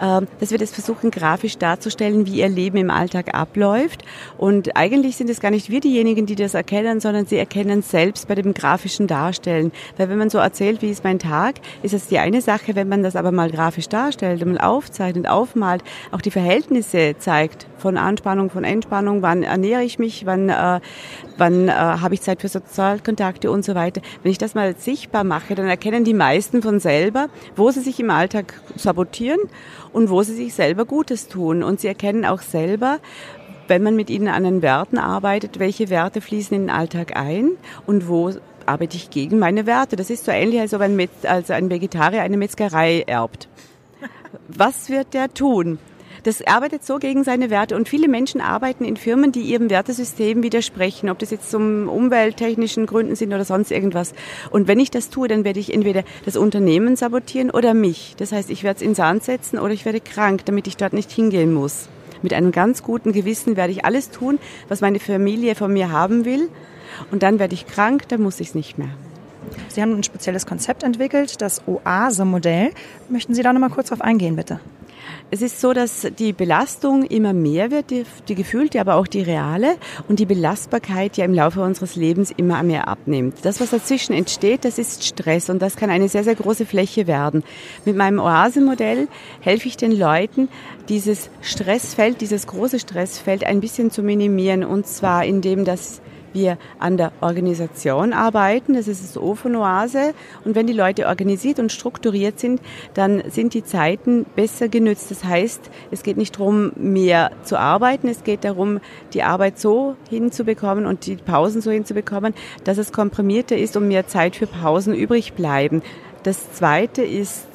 ähm, 0.00 0.26
dass 0.40 0.50
wir 0.50 0.58
das 0.58 0.72
versuchen 0.72 1.10
grafisch 1.10 1.58
darzustellen, 1.58 2.26
wie 2.26 2.40
ihr 2.40 2.48
Leben 2.48 2.76
im 2.78 2.90
Alltag 2.90 3.34
abläuft. 3.34 4.04
Und 4.38 4.76
eigentlich 4.76 5.16
sind 5.16 5.30
es 5.30 5.40
gar 5.40 5.50
nicht 5.50 5.70
wir 5.70 5.80
diejenigen, 5.80 6.26
die 6.26 6.36
das 6.36 6.54
erkennen, 6.54 7.00
sondern 7.00 7.26
sie 7.26 7.36
erkennen 7.36 7.82
selbst 7.82 8.28
bei 8.28 8.34
dem 8.34 8.54
grafischen 8.54 9.06
Darstellen. 9.06 9.72
Weil 9.96 10.08
wenn 10.08 10.18
man 10.18 10.30
so 10.30 10.38
erzählt, 10.38 10.82
wie 10.82 10.90
ist 10.90 11.04
mein 11.04 11.18
Tag, 11.18 11.56
ist 11.82 11.94
das 11.94 12.06
die 12.06 12.18
eine 12.18 12.40
Sache. 12.40 12.74
Wenn 12.74 12.88
man 12.88 13.02
das 13.02 13.16
aber 13.16 13.32
mal 13.32 13.50
grafisch 13.50 13.88
darstellt 13.88 14.42
und 14.42 14.54
mal 14.54 14.60
aufzeichnet, 14.60 15.28
aufmalt, 15.28 15.82
auch 16.10 16.20
die 16.20 16.30
Verhältnisse 16.30 17.16
zeigt 17.18 17.66
von 17.76 17.98
Anspannung, 17.98 18.50
von 18.50 18.64
Entspannung, 18.64 19.20
wann 19.20 19.42
ernähre 19.42 19.82
ich 19.82 19.98
mich, 19.98 20.24
wann, 20.24 20.48
äh, 20.48 20.80
wann 21.36 21.68
äh, 21.68 21.72
habe 21.72 22.14
ich 22.14 22.22
Zeit 22.22 22.40
für 22.40 22.48
Sozial 22.48 22.93
Sozialkontakte 22.94 23.50
und 23.50 23.64
so 23.64 23.74
weiter. 23.74 24.00
Wenn 24.22 24.32
ich 24.32 24.38
das 24.38 24.54
mal 24.54 24.74
sichtbar 24.76 25.24
mache, 25.24 25.54
dann 25.54 25.68
erkennen 25.68 26.04
die 26.04 26.14
meisten 26.14 26.62
von 26.62 26.80
selber, 26.80 27.28
wo 27.56 27.70
sie 27.70 27.80
sich 27.80 28.00
im 28.00 28.10
Alltag 28.10 28.60
sabotieren 28.76 29.40
und 29.92 30.10
wo 30.10 30.22
sie 30.22 30.34
sich 30.34 30.54
selber 30.54 30.84
Gutes 30.84 31.28
tun. 31.28 31.62
Und 31.62 31.80
sie 31.80 31.88
erkennen 31.88 32.24
auch 32.24 32.40
selber, 32.40 32.98
wenn 33.68 33.82
man 33.82 33.96
mit 33.96 34.10
ihnen 34.10 34.28
an 34.28 34.44
den 34.44 34.62
Werten 34.62 34.98
arbeitet, 34.98 35.58
welche 35.58 35.90
Werte 35.90 36.20
fließen 36.20 36.54
in 36.54 36.62
den 36.64 36.70
Alltag 36.70 37.16
ein 37.16 37.52
und 37.86 38.08
wo 38.08 38.32
arbeite 38.66 38.96
ich 38.96 39.10
gegen 39.10 39.38
meine 39.38 39.66
Werte. 39.66 39.96
Das 39.96 40.10
ist 40.10 40.24
so 40.24 40.32
ähnlich, 40.32 40.60
als 40.60 40.74
ob 40.74 40.80
ein, 40.80 40.96
Metz, 40.96 41.24
also 41.24 41.52
ein 41.52 41.70
Vegetarier 41.70 42.22
eine 42.22 42.36
Metzgerei 42.36 43.04
erbt. 43.06 43.48
Was 44.48 44.88
wird 44.90 45.14
der 45.14 45.32
tun? 45.32 45.78
Das 46.24 46.40
arbeitet 46.46 46.86
so 46.86 46.98
gegen 46.98 47.22
seine 47.22 47.50
Werte 47.50 47.76
und 47.76 47.86
viele 47.86 48.08
Menschen 48.08 48.40
arbeiten 48.40 48.86
in 48.86 48.96
Firmen, 48.96 49.30
die 49.30 49.42
ihrem 49.42 49.68
Wertesystem 49.68 50.42
widersprechen, 50.42 51.10
ob 51.10 51.18
das 51.18 51.30
jetzt 51.30 51.50
zum 51.50 51.86
umwelttechnischen 51.86 52.86
Gründen 52.86 53.14
sind 53.14 53.34
oder 53.34 53.44
sonst 53.44 53.70
irgendwas. 53.70 54.14
Und 54.50 54.66
wenn 54.66 54.80
ich 54.80 54.90
das 54.90 55.10
tue, 55.10 55.28
dann 55.28 55.44
werde 55.44 55.60
ich 55.60 55.74
entweder 55.74 56.02
das 56.24 56.38
Unternehmen 56.38 56.96
sabotieren 56.96 57.50
oder 57.50 57.74
mich. 57.74 58.14
Das 58.16 58.32
heißt, 58.32 58.48
ich 58.48 58.64
werde 58.64 58.76
es 58.78 58.82
in 58.82 58.94
Sand 58.94 59.22
setzen 59.22 59.58
oder 59.58 59.74
ich 59.74 59.84
werde 59.84 60.00
krank, 60.00 60.46
damit 60.46 60.66
ich 60.66 60.78
dort 60.78 60.94
nicht 60.94 61.10
hingehen 61.10 61.52
muss. 61.52 61.90
Mit 62.22 62.32
einem 62.32 62.52
ganz 62.52 62.82
guten 62.82 63.12
Gewissen 63.12 63.58
werde 63.58 63.72
ich 63.72 63.84
alles 63.84 64.08
tun, 64.08 64.38
was 64.68 64.80
meine 64.80 65.00
Familie 65.00 65.54
von 65.54 65.74
mir 65.74 65.92
haben 65.92 66.24
will. 66.24 66.48
Und 67.10 67.22
dann 67.22 67.38
werde 67.38 67.52
ich 67.52 67.66
krank, 67.66 68.08
dann 68.08 68.22
muss 68.22 68.40
ich 68.40 68.48
es 68.48 68.54
nicht 68.54 68.78
mehr. 68.78 68.88
Sie 69.68 69.82
haben 69.82 69.94
ein 69.94 70.02
spezielles 70.02 70.46
Konzept 70.46 70.84
entwickelt, 70.84 71.42
das 71.42 71.60
Oase-Modell. 71.68 72.70
Möchten 73.10 73.34
Sie 73.34 73.42
da 73.42 73.52
noch 73.52 73.60
mal 73.60 73.68
kurz 73.68 73.88
drauf 73.88 74.00
eingehen, 74.00 74.36
bitte? 74.36 74.58
Es 75.30 75.42
ist 75.42 75.60
so, 75.60 75.72
dass 75.72 76.06
die 76.18 76.32
Belastung 76.32 77.04
immer 77.04 77.32
mehr 77.32 77.70
wird, 77.70 77.90
die, 77.90 78.04
die 78.28 78.34
gefühlte, 78.34 78.80
aber 78.80 78.94
auch 78.94 79.06
die 79.06 79.22
reale 79.22 79.76
und 80.08 80.18
die 80.18 80.26
Belastbarkeit 80.26 81.16
ja 81.16 81.24
im 81.24 81.34
Laufe 81.34 81.60
unseres 81.60 81.96
Lebens 81.96 82.30
immer 82.36 82.62
mehr 82.62 82.88
abnimmt. 82.88 83.38
Das, 83.42 83.60
was 83.60 83.70
dazwischen 83.70 84.12
entsteht, 84.12 84.64
das 84.64 84.78
ist 84.78 85.04
Stress 85.04 85.50
und 85.50 85.60
das 85.60 85.76
kann 85.76 85.90
eine 85.90 86.08
sehr, 86.08 86.24
sehr 86.24 86.34
große 86.34 86.66
Fläche 86.66 87.06
werden. 87.06 87.42
Mit 87.84 87.96
meinem 87.96 88.18
Oase-Modell 88.18 89.08
helfe 89.40 89.68
ich 89.68 89.76
den 89.76 89.92
Leuten, 89.92 90.48
dieses 90.88 91.30
Stressfeld, 91.40 92.20
dieses 92.20 92.46
große 92.46 92.78
Stressfeld 92.78 93.44
ein 93.44 93.60
bisschen 93.60 93.90
zu 93.90 94.02
minimieren 94.02 94.64
und 94.64 94.86
zwar 94.86 95.24
indem 95.24 95.64
das 95.64 96.00
wir 96.34 96.58
an 96.78 96.96
der 96.96 97.12
Organisation 97.20 98.12
arbeiten. 98.12 98.74
Das 98.74 98.88
ist 98.88 99.02
das 99.02 99.16
O 99.16 99.34
von 99.34 99.56
Oase. 99.56 100.14
Und 100.44 100.54
wenn 100.54 100.66
die 100.66 100.72
Leute 100.72 101.06
organisiert 101.06 101.58
und 101.58 101.72
strukturiert 101.72 102.38
sind, 102.38 102.60
dann 102.94 103.22
sind 103.30 103.54
die 103.54 103.64
Zeiten 103.64 104.26
besser 104.36 104.68
genützt. 104.68 105.10
Das 105.10 105.24
heißt, 105.24 105.70
es 105.90 106.02
geht 106.02 106.16
nicht 106.16 106.38
darum, 106.38 106.72
mehr 106.76 107.30
zu 107.44 107.58
arbeiten. 107.58 108.08
Es 108.08 108.24
geht 108.24 108.44
darum, 108.44 108.80
die 109.14 109.22
Arbeit 109.22 109.58
so 109.58 109.96
hinzubekommen 110.10 110.86
und 110.86 111.06
die 111.06 111.16
Pausen 111.16 111.60
so 111.62 111.70
hinzubekommen, 111.70 112.34
dass 112.64 112.78
es 112.78 112.92
komprimierter 112.92 113.56
ist 113.56 113.76
und 113.76 113.88
mehr 113.88 114.06
Zeit 114.06 114.36
für 114.36 114.46
Pausen 114.46 114.94
übrig 114.94 115.32
bleiben. 115.34 115.82
Das 116.22 116.52
zweite 116.52 117.02
ist 117.02 117.46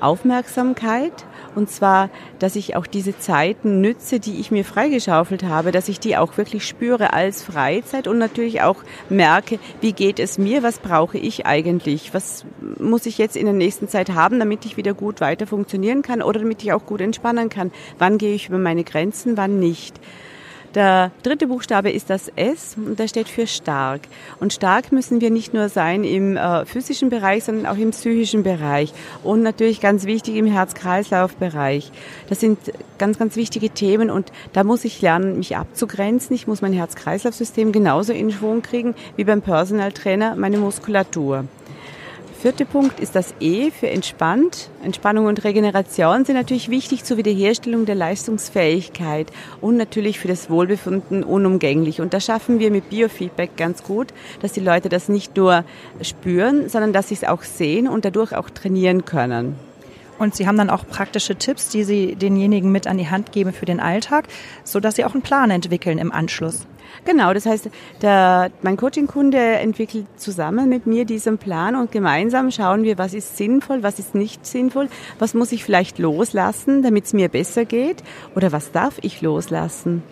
Aufmerksamkeit. 0.00 1.12
Und 1.54 1.70
zwar, 1.70 2.10
dass 2.38 2.56
ich 2.56 2.76
auch 2.76 2.86
diese 2.86 3.18
Zeiten 3.18 3.80
nütze, 3.80 4.20
die 4.20 4.38
ich 4.38 4.50
mir 4.50 4.64
freigeschaufelt 4.64 5.42
habe, 5.42 5.72
dass 5.72 5.88
ich 5.88 5.98
die 5.98 6.16
auch 6.16 6.36
wirklich 6.36 6.66
spüre 6.66 7.12
als 7.12 7.42
Freizeit 7.42 8.06
und 8.06 8.18
natürlich 8.18 8.62
auch 8.62 8.76
merke, 9.08 9.58
wie 9.80 9.92
geht 9.92 10.20
es 10.20 10.38
mir, 10.38 10.62
was 10.62 10.78
brauche 10.78 11.18
ich 11.18 11.46
eigentlich, 11.46 12.14
was 12.14 12.44
muss 12.78 13.06
ich 13.06 13.18
jetzt 13.18 13.36
in 13.36 13.46
der 13.46 13.54
nächsten 13.54 13.88
Zeit 13.88 14.10
haben, 14.10 14.38
damit 14.38 14.64
ich 14.66 14.76
wieder 14.76 14.94
gut 14.94 15.20
weiter 15.20 15.46
funktionieren 15.46 16.02
kann 16.02 16.22
oder 16.22 16.40
damit 16.40 16.62
ich 16.62 16.72
auch 16.72 16.86
gut 16.86 17.00
entspannen 17.00 17.48
kann. 17.48 17.72
Wann 17.98 18.18
gehe 18.18 18.34
ich 18.34 18.48
über 18.48 18.58
meine 18.58 18.84
Grenzen, 18.84 19.36
wann 19.36 19.58
nicht. 19.58 19.98
Der 20.74 21.10
dritte 21.22 21.46
Buchstabe 21.46 21.90
ist 21.90 22.10
das 22.10 22.28
S 22.36 22.76
und 22.76 22.98
der 22.98 23.08
steht 23.08 23.28
für 23.28 23.46
stark. 23.46 24.02
Und 24.38 24.52
stark 24.52 24.92
müssen 24.92 25.20
wir 25.20 25.30
nicht 25.30 25.54
nur 25.54 25.70
sein 25.70 26.04
im 26.04 26.36
äh, 26.36 26.66
physischen 26.66 27.08
Bereich, 27.08 27.44
sondern 27.44 27.66
auch 27.66 27.78
im 27.78 27.90
psychischen 27.90 28.42
Bereich 28.42 28.92
und 29.24 29.42
natürlich 29.42 29.80
ganz 29.80 30.04
wichtig 30.04 30.36
im 30.36 30.46
Herz-Kreislauf-Bereich. 30.46 31.90
Das 32.28 32.40
sind 32.40 32.58
ganz, 32.98 33.18
ganz 33.18 33.36
wichtige 33.36 33.70
Themen 33.70 34.10
und 34.10 34.30
da 34.52 34.62
muss 34.62 34.84
ich 34.84 35.00
lernen, 35.00 35.38
mich 35.38 35.56
abzugrenzen. 35.56 36.36
Ich 36.36 36.46
muss 36.46 36.60
mein 36.60 36.74
Herz-Kreislauf-System 36.74 37.72
genauso 37.72 38.12
in 38.12 38.30
Schwung 38.30 38.60
kriegen 38.60 38.94
wie 39.16 39.24
beim 39.24 39.40
Personal 39.40 39.92
Trainer 39.92 40.36
meine 40.36 40.58
Muskulatur. 40.58 41.44
Vierte 42.40 42.66
Punkt 42.66 43.00
ist 43.00 43.16
das 43.16 43.34
E 43.40 43.72
für 43.72 43.88
entspannt. 43.88 44.70
Entspannung 44.84 45.26
und 45.26 45.42
Regeneration 45.42 46.24
sind 46.24 46.36
natürlich 46.36 46.68
wichtig 46.68 47.02
zur 47.02 47.16
Wiederherstellung 47.16 47.84
der 47.84 47.96
Leistungsfähigkeit 47.96 49.32
und 49.60 49.76
natürlich 49.76 50.20
für 50.20 50.28
das 50.28 50.48
Wohlbefinden 50.48 51.24
unumgänglich. 51.24 52.00
Und 52.00 52.14
das 52.14 52.26
schaffen 52.26 52.60
wir 52.60 52.70
mit 52.70 52.90
Biofeedback 52.90 53.56
ganz 53.56 53.82
gut, 53.82 54.14
dass 54.40 54.52
die 54.52 54.60
Leute 54.60 54.88
das 54.88 55.08
nicht 55.08 55.36
nur 55.36 55.64
spüren, 56.00 56.68
sondern 56.68 56.92
dass 56.92 57.08
sie 57.08 57.14
es 57.14 57.24
auch 57.24 57.42
sehen 57.42 57.88
und 57.88 58.04
dadurch 58.04 58.32
auch 58.36 58.50
trainieren 58.50 59.04
können. 59.04 59.56
Und 60.20 60.36
Sie 60.36 60.46
haben 60.46 60.58
dann 60.58 60.70
auch 60.70 60.86
praktische 60.86 61.34
Tipps, 61.34 61.70
die 61.70 61.82
Sie 61.82 62.14
denjenigen 62.14 62.70
mit 62.70 62.86
an 62.86 62.98
die 62.98 63.08
Hand 63.08 63.32
geben 63.32 63.52
für 63.52 63.66
den 63.66 63.80
Alltag, 63.80 64.28
sodass 64.62 64.94
Sie 64.94 65.04
auch 65.04 65.14
einen 65.14 65.22
Plan 65.22 65.50
entwickeln 65.50 65.98
im 65.98 66.12
Anschluss. 66.12 66.66
Genau, 67.04 67.32
das 67.32 67.46
heißt, 67.46 67.70
der, 68.02 68.50
mein 68.62 68.76
Coaching-Kunde 68.76 69.38
entwickelt 69.38 70.06
zusammen 70.16 70.68
mit 70.68 70.86
mir 70.86 71.04
diesen 71.04 71.38
Plan 71.38 71.74
und 71.76 71.92
gemeinsam 71.92 72.50
schauen 72.50 72.82
wir, 72.82 72.98
was 72.98 73.14
ist 73.14 73.36
sinnvoll, 73.36 73.82
was 73.82 73.98
ist 73.98 74.14
nicht 74.14 74.46
sinnvoll, 74.46 74.88
was 75.18 75.34
muss 75.34 75.52
ich 75.52 75.64
vielleicht 75.64 75.98
loslassen, 75.98 76.82
damit 76.82 77.06
es 77.06 77.12
mir 77.12 77.28
besser 77.28 77.64
geht 77.64 78.02
oder 78.34 78.52
was 78.52 78.72
darf 78.72 78.98
ich 79.02 79.22
loslassen. 79.22 80.02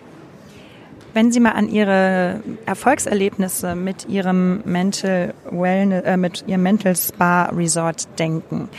Wenn 1.13 1.31
Sie 1.31 1.39
mal 1.39 1.53
an 1.53 1.69
Ihre 1.69 2.41
Erfolgserlebnisse 2.65 3.75
mit 3.75 4.07
Ihrem 4.07 4.61
Mental 4.65 5.33
Wellness, 5.49 6.03
äh, 6.05 6.17
mit 6.17 6.43
Ihrem 6.47 6.61
Mental 6.61 6.95
Spa 6.95 7.45
Resort 7.45 8.07
denken, 8.19 8.69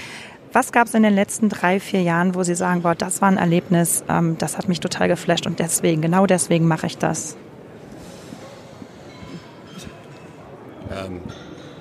was 0.53 0.73
gab 0.73 0.87
es 0.87 0.95
in 0.95 1.03
den 1.03 1.15
letzten 1.15 1.49
drei, 1.49 1.81
vier 1.81 2.03
Jahren, 2.03 2.35
wo 2.35 2.43
Sie 2.43 2.55
sagen, 2.55 2.83
boah, 2.83 2.95
das 2.95 3.21
war 3.21 3.29
ein 3.29 3.39
Erlebnis, 3.39 4.05
ähm, 4.09 4.37
das 4.39 4.57
hat 4.57 4.69
mich 4.69 4.81
total 4.81 5.09
geflasht 5.09 5.47
und 5.47 5.59
deswegen, 5.59 6.01
genau 6.01 6.27
deswegen 6.27 6.67
mache 6.67 6.87
ich 6.87 6.97
das? 6.97 7.37
Ähm, 11.07 11.21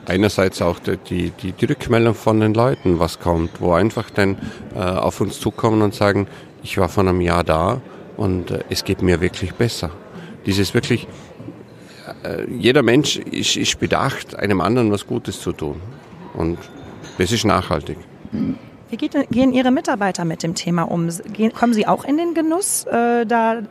einerseits 0.06 0.62
auch 0.62 0.80
die, 0.80 1.30
die, 1.30 1.52
die 1.52 1.66
Rückmeldung 1.66 2.16
von 2.16 2.40
den 2.40 2.54
Leuten, 2.54 3.00
was 3.00 3.20
kommt, 3.20 3.60
wo 3.60 3.74
einfach 3.74 4.10
dann 4.10 4.38
äh, 4.76 4.80
auf 4.80 5.22
uns 5.22 5.40
zukommen 5.40 5.82
und 5.82 5.94
sagen, 5.94 6.28
ich 6.64 6.78
war 6.78 6.90
vor 6.90 7.04
einem 7.04 7.22
Jahr 7.22 7.44
da 7.44 7.82
und 8.16 8.52
äh, 8.52 8.64
es 8.70 8.84
geht 8.84 9.02
mir 9.02 9.22
wirklich 9.22 9.54
besser. 9.54 9.92
Dieses 10.46 10.74
wirklich, 10.74 11.08
äh, 12.24 12.50
jeder 12.50 12.84
Mensch 12.84 13.18
ist, 13.18 13.58
ist 13.58 13.80
bedacht, 13.80 14.36
einem 14.36 14.62
anderen 14.62 14.92
was 14.92 15.06
Gutes 15.06 15.42
zu 15.42 15.52
tun. 15.52 15.82
Und 16.34 16.58
das 17.18 17.32
ist 17.32 17.46
nachhaltig. 17.46 17.98
Wie 18.90 18.98
gehen 18.98 19.52
Ihre 19.52 19.72
Mitarbeiter 19.72 20.24
mit 20.24 20.44
dem 20.44 20.56
Thema 20.56 20.84
um? 20.84 21.10
Gehen, 21.34 21.54
kommen 21.54 21.74
Sie 21.74 21.88
auch 21.88 22.06
in 22.06 22.18
den 22.18 22.34
Genuss, 22.34 22.86
äh, 22.86 23.26
da 23.26 23.62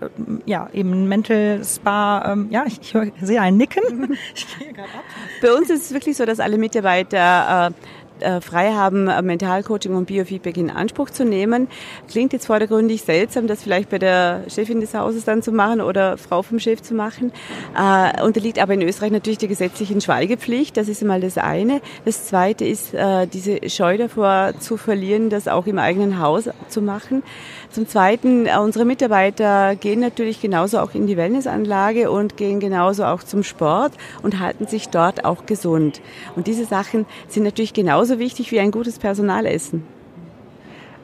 ja 0.45 0.69
eben 0.73 1.09
Mental 1.09 1.63
Spa, 1.65 2.33
ähm, 2.33 2.49
ja, 2.51 2.65
ich, 2.67 2.95
ich 2.95 3.13
sehe 3.21 3.41
ein 3.41 3.57
Nicken. 3.57 4.17
ich 4.35 4.59
gehe 4.59 4.73
gerade 4.73 4.89
ab. 4.89 5.05
Bei 5.41 5.55
uns 5.55 5.71
ist 5.71 5.87
es 5.87 5.93
wirklich 5.93 6.17
so, 6.17 6.27
dass 6.27 6.39
alle 6.39 6.59
Mitarbeiter 6.59 7.69
äh, 7.69 8.06
äh, 8.21 8.41
frei 8.41 8.73
haben, 8.73 9.09
äh, 9.09 9.23
Mentalcoaching 9.23 9.95
und 9.95 10.07
Biofeedback 10.07 10.57
in 10.57 10.71
Anspruch 10.71 11.11
zu 11.11 11.25
nehmen. 11.25 11.69
Klingt 12.09 12.33
jetzt 12.33 12.47
vordergründig 12.47 13.03
seltsam, 13.03 13.47
das 13.47 13.63
vielleicht 13.63 13.91
bei 13.91 13.99
der 13.99 14.45
Chefin 14.49 14.81
des 14.81 14.95
Hauses 14.95 15.25
dann 15.25 15.43
zu 15.43 15.53
machen 15.53 15.81
oder 15.81 16.19
Frau 16.19 16.43
vom 16.43 16.59
Chef 16.59 16.83
zu 16.83 16.95
machen. 16.95 17.33
Äh, 17.77 18.23
unterliegt 18.23 18.59
aber 18.59 18.75
in 18.75 18.83
Österreich 18.83 19.13
natürlich 19.13 19.39
der 19.39 19.49
gesetzlichen 19.49 20.01
Schweigepflicht. 20.01 20.77
Das 20.77 20.89
ist 20.89 21.03
einmal 21.03 21.21
das 21.21 21.39
eine. 21.39 21.81
Das 22.05 22.27
zweite 22.27 22.65
ist, 22.65 22.95
äh, 22.95 23.27
diese 23.27 23.69
Scheu 23.69 23.99
davor 23.99 24.53
zu 24.59 24.77
verlieren, 24.77 25.31
das 25.31 25.49
auch 25.49 25.67
im 25.67 25.79
eigenen 25.79 26.21
Haus 26.21 26.49
zu 26.69 26.83
machen. 26.83 27.23
Zum 27.71 27.87
Zweiten, 27.89 28.47
äh, 28.47 28.59
unsere 28.59 28.85
Mitarbeiter 28.85 29.77
gehen 29.77 30.01
natürlich 30.01 30.41
genauso 30.41 30.79
auch 30.79 30.95
in 30.95 31.07
die 31.07 31.17
Wellnessanlage 31.17 32.11
und 32.11 32.37
gehen 32.37 32.61
genauso 32.61 33.05
auch 33.05 33.23
zum 33.23 33.43
Sport 33.43 33.93
und 34.23 34.41
halten 34.41 34.67
sich 34.67 34.89
dort 34.89 35.25
auch 35.25 35.47
gesund. 35.47 36.01
Und 36.37 36.47
diese 36.47 36.65
Sachen 36.65 37.07
sind 37.29 37.43
natürlich 37.43 37.75
genauso 37.75 38.06
wichtig 38.19 38.53
wie 38.53 38.61
ein 38.61 38.71
gutes 38.71 38.99
Personalessen. 38.99 39.85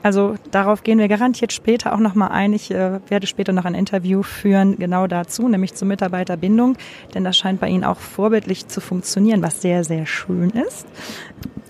Also 0.02 0.34
darauf 0.50 0.82
gehen 0.82 0.98
wir 0.98 1.06
garantiert 1.06 1.52
später 1.52 1.94
auch 1.94 1.98
nochmal 1.98 2.30
ein. 2.32 2.52
Ich 2.52 2.70
äh, 2.72 2.98
werde 3.08 3.26
später 3.26 3.52
noch 3.52 3.64
ein 3.64 3.74
Interview 3.74 4.22
führen, 4.22 4.76
genau 4.76 5.06
dazu, 5.06 5.48
nämlich 5.48 5.74
zur 5.74 5.86
Mitarbeiterbindung, 5.86 6.76
denn 7.14 7.22
das 7.22 7.36
scheint 7.36 7.60
bei 7.60 7.68
Ihnen 7.68 7.84
auch 7.84 7.98
vorbildlich 7.98 8.66
zu 8.66 8.80
funktionieren, 8.80 9.42
was 9.42 9.62
sehr, 9.62 9.84
sehr 9.84 10.06
schön 10.06 10.50
ist. 10.50 10.86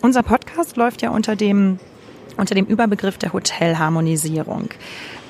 Unser 0.01 0.23
Podcast 0.23 0.77
läuft 0.77 1.03
ja 1.03 1.11
unter 1.11 1.37
dem 1.37 1.79
unter 2.39 2.55
dem 2.55 2.65
Überbegriff 2.65 3.19
der 3.19 3.35
Hotelharmonisierung. 3.35 4.71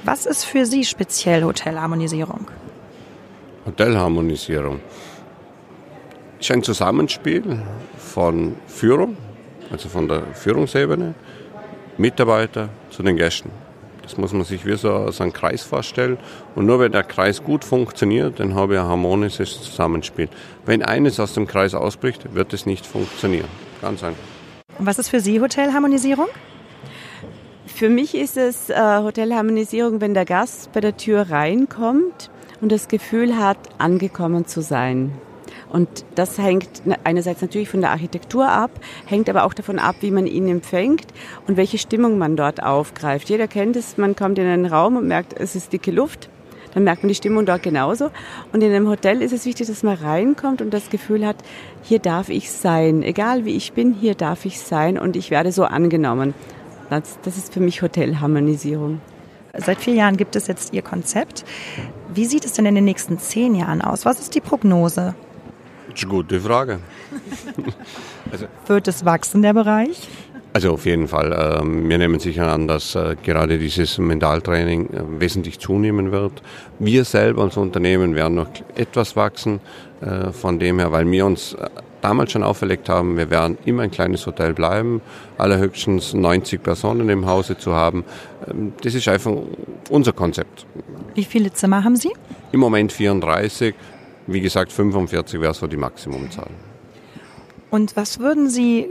Was 0.05 0.27
ist 0.27 0.45
für 0.45 0.67
Sie 0.67 0.85
speziell 0.85 1.43
Hotelharmonisierung? 1.43 2.47
Hotelharmonisierung 3.67 4.81
ist 6.41 6.51
ein 6.51 6.63
Zusammenspiel 6.63 7.63
von 7.97 8.57
Führung, 8.67 9.17
also 9.73 9.89
von 9.89 10.07
der 10.07 10.23
Führungsebene, 10.35 11.15
Mitarbeiter 11.97 12.69
zu 12.91 13.03
den 13.03 13.17
Gästen. 13.17 13.51
Das 14.03 14.17
muss 14.17 14.33
man 14.33 14.45
sich 14.45 14.67
wie 14.67 14.77
so, 14.77 15.11
so 15.11 15.23
einen 15.23 15.33
Kreis 15.33 15.63
vorstellen. 15.63 16.19
Und 16.55 16.67
nur 16.67 16.81
wenn 16.81 16.93
der 16.93 17.05
Kreis 17.05 17.43
gut 17.43 17.65
funktioniert, 17.65 18.41
dann 18.41 18.55
habe 18.55 18.75
ich 18.75 18.81
ein 18.81 18.87
harmonisches 18.87 19.63
Zusammenspiel. 19.63 20.29
Wenn 20.67 20.83
eines 20.83 21.19
aus 21.21 21.35
dem 21.35 21.47
Kreis 21.47 21.75
ausbricht, 21.75 22.35
wird 22.35 22.53
es 22.53 22.67
nicht 22.67 22.85
funktionieren. 22.85 23.49
Ganz 23.81 24.03
einfach. 24.03 24.23
Was 24.79 24.99
ist 24.99 25.09
für 25.09 25.21
Sie 25.21 25.41
Hotelharmonisierung? 25.41 26.29
Für 27.67 27.89
mich 27.89 28.15
ist 28.15 28.37
es 28.37 28.71
äh, 28.71 28.75
Hotelharmonisierung, 28.77 30.01
wenn 30.01 30.15
der 30.15 30.25
Gast 30.25 30.73
bei 30.73 30.81
der 30.81 30.97
Tür 30.97 31.31
reinkommt 31.31 32.31
und 32.61 32.73
das 32.73 32.89
Gefühl 32.89 33.39
hat, 33.39 33.59
angekommen 33.79 34.47
zu 34.47 34.63
sein. 34.63 35.13
Und 35.73 36.05
das 36.15 36.37
hängt 36.37 36.83
einerseits 37.03 37.41
natürlich 37.41 37.71
von 37.71 37.81
der 37.81 37.91
Architektur 37.91 38.47
ab, 38.47 38.71
hängt 39.07 39.31
aber 39.31 39.45
auch 39.45 39.55
davon 39.55 39.79
ab, 39.79 39.97
wie 40.01 40.11
man 40.11 40.27
ihn 40.27 40.47
empfängt 40.49 41.07
und 41.47 41.57
welche 41.57 41.79
Stimmung 41.79 42.19
man 42.19 42.37
dort 42.37 42.63
aufgreift. 42.63 43.31
Jeder 43.31 43.49
kennt 43.49 43.77
es, 43.77 43.97
man 43.97 44.15
kommt 44.15 44.39
in 44.39 44.47
einen 44.47 44.67
Raum 44.67 44.97
und 44.97 45.09
merkt, 45.09 45.33
es 45.33 45.57
ist 45.57 45.73
dicke 45.73 45.91
Luft. 45.91 46.29
Dann 46.75 46.85
merkt 46.85 47.03
man 47.03 47.09
die 47.09 47.15
Stimmung 47.15 47.47
dort 47.47 47.63
genauso. 47.63 48.11
Und 48.53 48.63
in 48.63 48.71
einem 48.71 48.89
Hotel 48.89 49.23
ist 49.23 49.33
es 49.33 49.47
wichtig, 49.47 49.67
dass 49.67 49.83
man 49.83 49.97
reinkommt 49.97 50.61
und 50.61 50.73
das 50.73 50.91
Gefühl 50.91 51.27
hat, 51.27 51.37
hier 51.83 51.99
darf 51.99 52.29
ich 52.29 52.51
sein. 52.51 53.03
Egal 53.03 53.45
wie 53.47 53.57
ich 53.57 53.73
bin, 53.73 53.95
hier 53.95 54.15
darf 54.15 54.45
ich 54.45 54.61
sein 54.61 54.99
und 54.99 55.17
ich 55.17 55.31
werde 55.31 55.53
so 55.53 55.65
angenommen. 55.65 56.35
Das, 56.91 57.19
das 57.23 57.39
ist 57.39 57.55
für 57.55 57.61
mich 57.61 57.81
Hotelharmonisierung. 57.81 59.01
Seit 59.55 59.79
vier 59.79 59.95
Jahren 59.95 60.17
gibt 60.17 60.37
es 60.37 60.47
jetzt 60.47 60.73
Ihr 60.73 60.83
Konzept. 60.83 61.45
Wie 62.13 62.25
sieht 62.25 62.45
es 62.45 62.55
denn 62.55 62.67
in 62.67 62.75
den 62.75 62.85
nächsten 62.85 63.19
zehn 63.19 63.55
Jahren 63.55 63.83
aus? 63.83 64.05
Was 64.05 64.21
ist 64.21 64.35
die 64.35 64.41
Prognose? 64.41 65.15
Das 65.93 66.01
ist 66.01 66.05
eine 66.05 66.15
gute 66.15 66.41
Frage. 66.41 66.81
also, 68.31 68.47
Wird 68.67 68.89
es 68.89 69.05
wachsen, 69.05 69.43
der 69.43 69.53
Bereich? 69.53 70.09
Also 70.55 70.73
auf 70.73 70.85
jeden 70.85 71.09
Fall. 71.09 71.59
Ähm, 71.61 71.89
wir 71.89 71.99
nehmen 71.99 72.19
sicher 72.19 72.51
an, 72.51 72.69
dass 72.69 72.95
äh, 72.95 73.17
gerade 73.23 73.59
dieses 73.59 73.99
Mentaltraining 73.99 74.91
äh, 74.91 75.21
wesentlich 75.21 75.59
zunehmen 75.59 76.13
wird. 76.13 76.43
Wir 76.79 77.05
selber 77.05 77.43
als 77.43 77.57
Unternehmen 77.57 78.15
werden 78.15 78.35
noch 78.35 78.49
etwas 78.75 79.17
wachsen 79.17 79.61
äh, 80.01 80.33
von 80.33 80.59
dem 80.59 80.79
her, 80.79 80.93
weil 80.93 81.11
wir 81.11 81.25
uns 81.25 81.57
damals 82.03 82.33
schon 82.33 82.43
auferlegt 82.43 82.89
haben, 82.89 83.17
wir 83.17 83.31
werden 83.31 83.57
immer 83.65 83.85
ein 83.85 83.91
kleines 83.91 84.27
Hotel 84.27 84.53
bleiben, 84.53 85.01
allerhöchstens 85.39 86.13
90 86.13 86.63
Personen 86.63 87.09
im 87.09 87.27
Hause 87.27 87.57
zu 87.57 87.73
haben. 87.73 88.05
Ähm, 88.51 88.75
das 88.83 88.95
ist 88.95 89.09
einfach 89.09 89.33
unser 89.89 90.13
Konzept. 90.13 90.67
Wie 91.15 91.25
viele 91.25 91.53
Zimmer 91.53 91.85
haben 91.85 91.97
Sie? 91.97 92.11
Im 92.53 92.61
Moment 92.61 92.93
34. 92.93 93.75
Wie 94.27 94.41
gesagt, 94.41 94.73
45 94.73 95.41
wäre 95.41 95.55
so 95.55 95.67
die 95.67 95.77
Maximumzahl. 95.77 96.51
Und 97.71 97.97
was 97.97 98.19
würden 98.19 98.49
Sie 98.49 98.89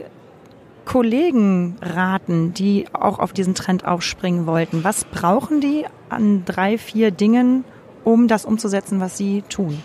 Kollegen 0.86 1.76
raten, 1.82 2.54
die 2.54 2.86
auch 2.94 3.20
auf 3.20 3.34
diesen 3.34 3.56
Trend 3.56 3.86
aufspringen 3.86 4.46
wollten? 4.46 4.84
Was 4.84 5.06
brauchen 5.06 5.62
die 5.62 5.86
an 6.10 6.44
drei, 6.46 6.78
vier 6.78 7.12
Dingen, 7.12 7.64
um 8.04 8.28
das 8.28 8.46
umzusetzen, 8.46 9.00
was 9.00 9.18
Sie 9.18 9.44
tun? 9.44 9.82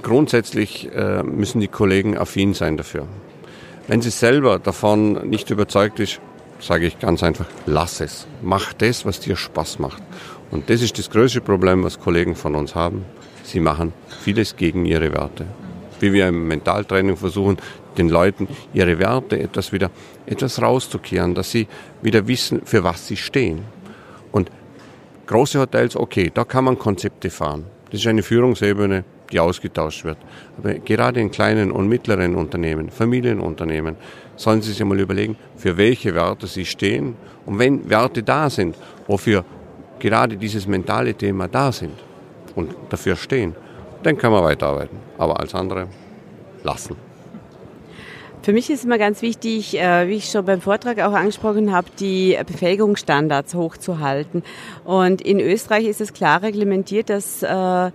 Grundsätzlich 0.00 0.90
äh, 0.94 1.22
müssen 1.22 1.60
die 1.60 1.68
Kollegen 1.68 2.16
affin 2.16 2.54
sein 2.54 2.78
dafür. 2.78 3.06
Wenn 3.88 4.00
sie 4.00 4.10
selber 4.10 4.58
davon 4.58 5.28
nicht 5.28 5.50
überzeugt 5.50 6.00
ist, 6.00 6.20
sage 6.60 6.86
ich 6.86 6.98
ganz 6.98 7.22
einfach, 7.22 7.46
lass 7.66 8.00
es. 8.00 8.26
Mach 8.40 8.72
das, 8.72 9.04
was 9.04 9.20
dir 9.20 9.36
Spaß 9.36 9.80
macht. 9.80 10.02
Und 10.52 10.68
das 10.68 10.82
ist 10.82 10.98
das 10.98 11.10
größte 11.10 11.40
Problem, 11.40 11.82
was 11.82 11.98
Kollegen 11.98 12.36
von 12.36 12.54
uns 12.54 12.74
haben. 12.74 13.04
Sie 13.42 13.58
machen 13.58 13.92
vieles 14.20 14.54
gegen 14.54 14.84
ihre 14.84 15.10
Werte. 15.12 15.46
Wie 15.98 16.12
wir 16.12 16.28
im 16.28 16.46
Mentaltraining 16.46 17.16
versuchen, 17.16 17.56
den 17.96 18.10
Leuten 18.10 18.46
ihre 18.74 18.98
Werte 18.98 19.40
etwas 19.40 19.72
wieder, 19.72 19.90
etwas 20.26 20.60
rauszukehren, 20.60 21.34
dass 21.34 21.50
sie 21.50 21.66
wieder 22.02 22.28
wissen, 22.28 22.60
für 22.64 22.84
was 22.84 23.08
sie 23.08 23.16
stehen. 23.16 23.62
Und 24.30 24.50
große 25.26 25.58
Hotels, 25.58 25.96
okay, 25.96 26.30
da 26.32 26.44
kann 26.44 26.64
man 26.64 26.78
Konzepte 26.78 27.30
fahren. 27.30 27.64
Das 27.90 28.00
ist 28.00 28.06
eine 28.06 28.22
Führungsebene, 28.22 29.04
die 29.30 29.40
ausgetauscht 29.40 30.04
wird. 30.04 30.18
Aber 30.58 30.74
gerade 30.74 31.20
in 31.20 31.30
kleinen 31.30 31.72
und 31.72 31.88
mittleren 31.88 32.34
Unternehmen, 32.34 32.90
Familienunternehmen, 32.90 33.96
sollen 34.36 34.60
Sie 34.60 34.70
sich 34.70 34.82
einmal 34.82 35.00
überlegen, 35.00 35.36
für 35.56 35.78
welche 35.78 36.14
Werte 36.14 36.46
Sie 36.46 36.66
stehen. 36.66 37.16
Und 37.46 37.58
wenn 37.58 37.88
Werte 37.88 38.22
da 38.22 38.50
sind, 38.50 38.76
wofür 39.06 39.44
gerade 40.02 40.36
dieses 40.36 40.66
mentale 40.66 41.14
Thema 41.14 41.46
da 41.48 41.70
sind 41.70 41.96
und 42.56 42.74
dafür 42.90 43.16
stehen, 43.16 43.54
dann 44.02 44.18
kann 44.18 44.32
man 44.32 44.42
weiterarbeiten. 44.42 44.98
Aber 45.16 45.38
als 45.38 45.54
andere 45.54 45.86
lassen. 46.64 46.96
Für 48.42 48.52
mich 48.52 48.68
ist 48.70 48.84
immer 48.84 48.98
ganz 48.98 49.22
wichtig, 49.22 49.78
äh, 49.78 50.08
wie 50.08 50.14
ich 50.14 50.24
schon 50.24 50.44
beim 50.44 50.60
Vortrag 50.60 50.98
auch 50.98 51.12
angesprochen 51.12 51.70
habe, 51.70 51.86
die 52.00 52.36
Befähigungsstandards 52.44 53.54
hochzuhalten. 53.54 54.42
Und 54.84 55.20
in 55.20 55.38
Österreich 55.38 55.86
ist 55.86 56.00
es 56.00 56.12
klar 56.12 56.42
reglementiert, 56.42 57.08
dass 57.08 57.44
äh, 57.44 57.92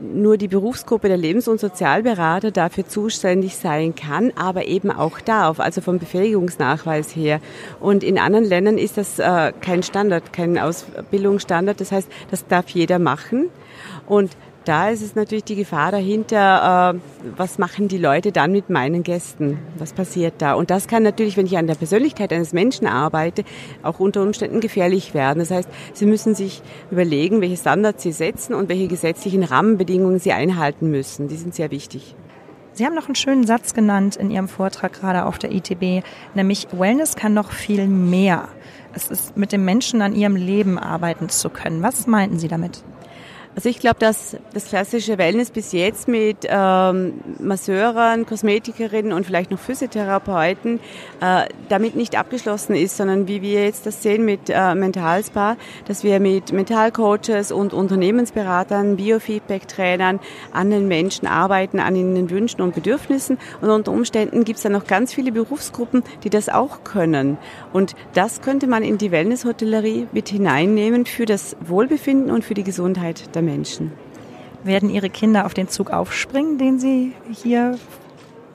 nur 0.00 0.36
die 0.36 0.48
Berufsgruppe 0.48 1.08
der 1.08 1.16
Lebens- 1.16 1.48
und 1.48 1.60
Sozialberater 1.60 2.50
dafür 2.50 2.86
zuständig 2.86 3.56
sein 3.56 3.94
kann, 3.94 4.32
aber 4.36 4.66
eben 4.66 4.90
auch 4.90 5.20
darf, 5.20 5.60
also 5.60 5.80
vom 5.80 5.98
Befähigungsnachweis 5.98 7.14
her. 7.14 7.40
Und 7.80 8.02
in 8.02 8.18
anderen 8.18 8.44
Ländern 8.44 8.78
ist 8.78 8.96
das 8.96 9.18
äh, 9.18 9.52
kein 9.60 9.82
Standard, 9.82 10.32
kein 10.32 10.58
Ausbildungsstandard. 10.58 11.80
Das 11.80 11.92
heißt, 11.92 12.08
das 12.30 12.46
darf 12.46 12.68
jeder 12.70 12.98
machen. 12.98 13.50
Und 14.06 14.36
da 14.64 14.88
ist 14.88 15.02
es 15.02 15.14
natürlich 15.14 15.44
die 15.44 15.56
Gefahr 15.56 15.92
dahinter, 15.92 16.94
äh, 16.94 17.30
was 17.36 17.58
machen 17.58 17.88
die 17.88 17.98
Leute 17.98 18.32
dann 18.32 18.52
mit 18.52 18.70
meinen 18.70 19.02
Gästen? 19.02 19.58
Was 19.78 19.92
passiert 19.92 20.34
da? 20.38 20.54
Und 20.54 20.70
das 20.70 20.88
kann 20.88 21.02
natürlich, 21.02 21.36
wenn 21.36 21.46
ich 21.46 21.56
an 21.56 21.66
der 21.66 21.74
Persönlichkeit 21.74 22.32
eines 22.32 22.52
Menschen 22.52 22.86
arbeite, 22.86 23.44
auch 23.82 24.00
unter 24.00 24.22
Umständen 24.22 24.60
gefährlich 24.60 25.14
werden. 25.14 25.38
Das 25.38 25.50
heißt, 25.50 25.68
Sie 25.92 26.06
müssen 26.06 26.34
sich 26.34 26.62
überlegen, 26.90 27.40
welche 27.40 27.56
Standards 27.56 28.02
Sie 28.02 28.12
setzen 28.12 28.54
und 28.54 28.68
welche 28.68 28.88
gesetzlichen 28.88 29.42
Rahmenbedingungen 29.42 30.18
Sie 30.18 30.32
einhalten 30.32 30.90
müssen. 30.90 31.28
Die 31.28 31.36
sind 31.36 31.54
sehr 31.54 31.70
wichtig. 31.70 32.14
Sie 32.72 32.84
haben 32.84 32.94
noch 32.94 33.06
einen 33.06 33.14
schönen 33.14 33.46
Satz 33.46 33.72
genannt 33.72 34.16
in 34.16 34.30
Ihrem 34.30 34.48
Vortrag 34.48 34.94
gerade 34.94 35.26
auf 35.26 35.38
der 35.38 35.52
ITB, 35.52 36.04
nämlich 36.34 36.66
Wellness 36.72 37.14
kann 37.14 37.32
noch 37.32 37.52
viel 37.52 37.86
mehr. 37.86 38.48
Es 38.94 39.10
ist 39.10 39.36
mit 39.36 39.52
dem 39.52 39.64
Menschen 39.64 40.02
an 40.02 40.14
ihrem 40.14 40.36
Leben 40.36 40.78
arbeiten 40.78 41.28
zu 41.28 41.50
können. 41.50 41.82
Was 41.82 42.06
meinten 42.06 42.38
Sie 42.38 42.48
damit? 42.48 42.82
Also 43.56 43.68
ich 43.68 43.78
glaube, 43.78 44.00
dass 44.00 44.36
das 44.52 44.66
klassische 44.66 45.16
Wellness 45.16 45.50
bis 45.50 45.70
jetzt 45.70 46.08
mit 46.08 46.38
ähm, 46.48 47.14
Masseurern, 47.38 48.26
Kosmetikerinnen 48.26 49.12
und 49.12 49.26
vielleicht 49.26 49.52
noch 49.52 49.60
Physiotherapeuten 49.60 50.80
äh, 51.20 51.44
damit 51.68 51.94
nicht 51.94 52.18
abgeschlossen 52.18 52.74
ist, 52.74 52.96
sondern 52.96 53.28
wie 53.28 53.42
wir 53.42 53.64
jetzt 53.64 53.86
das 53.86 54.02
sehen 54.02 54.24
mit 54.24 54.40
äh, 54.48 54.74
Mentalspa, 54.74 55.56
dass 55.86 56.02
wir 56.02 56.18
mit 56.18 56.52
Mentalcoaches 56.52 57.52
und 57.52 57.72
Unternehmensberatern, 57.72 58.96
Biofeedback-Trainern 58.96 60.18
an 60.52 60.70
den 60.70 60.88
Menschen 60.88 61.28
arbeiten, 61.28 61.78
an 61.78 61.94
ihnen 61.94 62.30
Wünschen 62.30 62.60
und 62.60 62.74
Bedürfnissen. 62.74 63.38
Und 63.60 63.70
unter 63.70 63.92
Umständen 63.92 64.42
gibt 64.42 64.56
es 64.56 64.64
dann 64.64 64.72
noch 64.72 64.88
ganz 64.88 65.14
viele 65.14 65.30
Berufsgruppen, 65.30 66.02
die 66.24 66.30
das 66.30 66.48
auch 66.48 66.82
können. 66.82 67.38
Und 67.72 67.94
das 68.14 68.40
könnte 68.40 68.66
man 68.66 68.82
in 68.82 68.98
die 68.98 69.12
Wellness-Hotellerie 69.12 70.08
mit 70.10 70.28
hineinnehmen 70.28 71.06
für 71.06 71.24
das 71.24 71.56
Wohlbefinden 71.60 72.32
und 72.32 72.44
für 72.44 72.54
die 72.54 72.64
Gesundheit 72.64 73.34
der 73.36 73.43
Menschen. 73.44 73.92
Werden 74.62 74.90
Ihre 74.90 75.10
Kinder 75.10 75.46
auf 75.46 75.54
den 75.54 75.68
Zug 75.68 75.90
aufspringen, 75.90 76.58
den 76.58 76.78
Sie 76.78 77.12
hier 77.32 77.78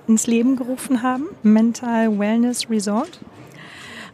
ins 0.08 0.28
Leben 0.28 0.56
gerufen 0.56 1.04
haben? 1.04 1.28
Mental 1.43 2.17
Wellness 2.17 2.69
Resort? 2.69 3.19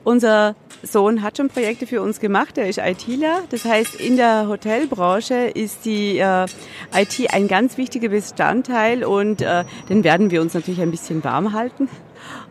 Unser 0.04 0.56
Sohn 0.84 1.24
hat 1.24 1.38
schon 1.38 1.50
Projekte 1.50 1.88
für 1.88 2.02
uns 2.02 2.20
gemacht, 2.20 2.58
er 2.58 2.70
ist 2.70 2.78
ITler. 2.78 3.42
Das 3.50 3.66
heißt, 3.66 3.96
in 3.96 4.18
der 4.18 4.48
Hotelbranche 4.48 5.34
ist 5.34 5.86
die 5.86 6.20
äh, 6.20 6.46
IT 6.94 7.34
ein 7.34 7.48
ganz 7.48 7.78
wichtiger 7.78 8.10
Bestandteil 8.10 9.04
und 9.04 9.42
äh, 9.42 9.64
den 9.90 10.04
werden 10.04 10.30
wir 10.30 10.42
uns 10.42 10.54
natürlich 10.54 10.82
ein 10.82 10.92
bisschen 10.92 11.24
warm 11.24 11.54
halten. 11.54 11.90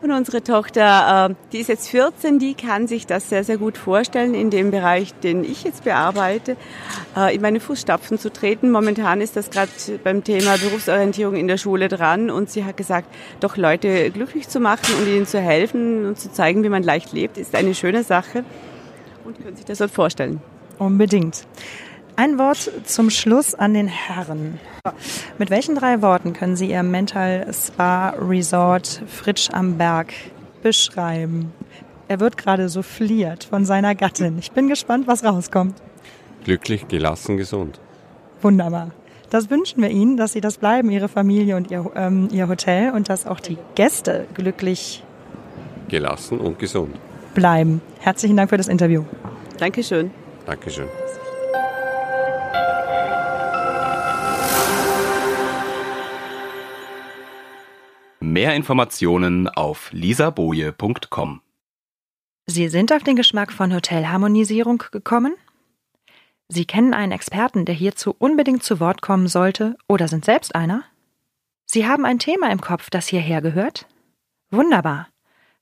Und 0.03 0.11
unsere 0.11 0.43
Tochter, 0.43 1.31
äh, 1.31 1.35
die 1.53 1.59
ist 1.59 1.69
jetzt 1.69 1.89
14, 1.89 2.39
die 2.39 2.55
kann 2.55 2.87
sich 2.87 3.07
das 3.07 3.29
sehr, 3.29 3.45
sehr 3.45 3.57
gut 3.57 3.79
vorstellen, 3.79 4.35
in 4.35 4.51
dem 4.51 4.71
Bereich, 4.71 5.15
den 5.15 5.45
ich 5.45 5.65
jetzt 5.65 5.85
bearbeite, 5.85 6.57
äh, 7.17 7.35
in 7.35 7.41
meine 7.41 7.61
Fußstapfen 7.61 8.19
zu 8.19 8.33
treten. 8.33 8.71
Momentan 8.71 9.21
ist 9.21 9.37
das 9.37 9.51
gerade 9.51 9.71
beim 10.03 10.23
Thema 10.25 10.57
Berufsorientierung 10.59 11.37
in 11.37 11.49
der 11.49 11.57
Schule 11.57 11.89
dran 11.89 12.31
und 12.31 12.51
sie 12.51 12.65
hat 12.65 12.77
gesagt, 12.77 13.09
doch 13.41 13.57
Leute 13.57 14.11
glücklich 14.11 14.49
zu 14.49 14.61
machen 14.61 14.95
und 15.01 15.09
ihnen 15.09 15.27
zu 15.27 15.41
helfen 15.41 16.07
und 16.07 16.19
zu 16.19 16.33
zeigen, 16.33 16.63
wie 16.65 16.69
man 16.69 16.83
leicht 16.83 17.13
lebt, 17.13 17.39
ist 17.39 17.55
eine 17.55 17.75
schöne 17.75 18.03
Sache 18.03 18.45
und 19.25 19.43
können 19.43 19.57
sich 19.57 19.65
das 19.65 19.79
dort 19.79 19.91
vorstellen. 19.91 20.41
Unbedingt. 20.79 21.47
Ein 22.17 22.39
Wort 22.39 22.71
zum 22.85 23.11
Schluss 23.11 23.55
an 23.55 23.75
den 23.75 23.89
Herren. 23.89 24.61
Mit 25.39 25.51
welchen 25.51 25.75
drei 25.75 26.01
Worten 26.01 26.33
können 26.33 26.55
Sie 26.55 26.71
Ihr 26.71 26.85
Mental 26.85 27.53
Spa 27.53 28.11
Resort 28.11 29.03
Fritsch 29.09 29.51
am 29.53 29.79
Berg 29.79 30.13
beschreiben? 30.63 31.53
Er 32.07 32.21
wird 32.21 32.37
gerade 32.37 32.69
so 32.69 32.83
fliert 32.83 33.45
von 33.45 33.65
seiner 33.65 33.97
Gattin. 33.97 34.39
Ich 34.39 34.53
bin 34.53 34.69
gespannt, 34.69 35.09
was 35.09 35.25
rauskommt. 35.25 35.75
Glücklich, 36.45 36.87
gelassen, 36.87 37.37
gesund. 37.37 37.81
Wunderbar. 38.43 38.93
Das 39.31 39.51
wünschen 39.51 39.83
wir 39.83 39.91
Ihnen, 39.91 40.17
dass 40.17 40.35
Sie 40.35 40.41
das 40.41 40.59
bleiben, 40.59 40.91
Ihre 40.91 41.09
Familie 41.09 41.57
und 41.57 41.73
Ihr, 41.73 41.91
ähm, 41.97 42.29
Ihr 42.31 42.47
Hotel 42.47 42.93
und 42.93 43.09
dass 43.09 43.27
auch 43.27 43.41
die 43.41 43.59
Gäste 43.75 44.27
glücklich, 44.35 45.03
gelassen 45.89 46.39
und 46.39 46.61
gesund 46.61 46.95
bleiben. 47.35 47.81
Herzlichen 47.99 48.37
Dank 48.37 48.51
für 48.51 48.57
das 48.57 48.69
Interview. 48.69 49.03
Dankeschön. 49.59 50.13
Dankeschön. 50.47 50.87
Mehr 58.35 58.55
Informationen 58.57 59.47
auf 59.47 59.93
lisaboje.com. 59.93 61.41
Sie 62.47 62.69
sind 62.69 62.93
auf 62.93 63.05
den 63.05 63.15
Geschmack 63.15 63.53
von 63.53 63.73
Hotelharmonisierung 63.73 64.83
gekommen? 64.91 65.37
Sie 66.49 66.65
kennen 66.65 66.95
einen 66.95 67.13
Experten, 67.13 67.65
der 67.65 67.77
hierzu 67.77 68.13
unbedingt 68.19 68.65
zu 68.65 68.81
Wort 68.81 69.03
kommen 69.03 69.29
sollte 69.29 69.77
oder 69.87 70.09
sind 70.09 70.25
selbst 70.25 70.57
einer? 70.57 70.83
Sie 71.65 71.87
haben 71.87 72.05
ein 72.05 72.19
Thema 72.19 72.51
im 72.51 72.61
Kopf, 72.61 72.91
das 72.91 73.07
hierher 73.07 73.41
gehört? 73.41 73.87
Wunderbar. 74.51 75.07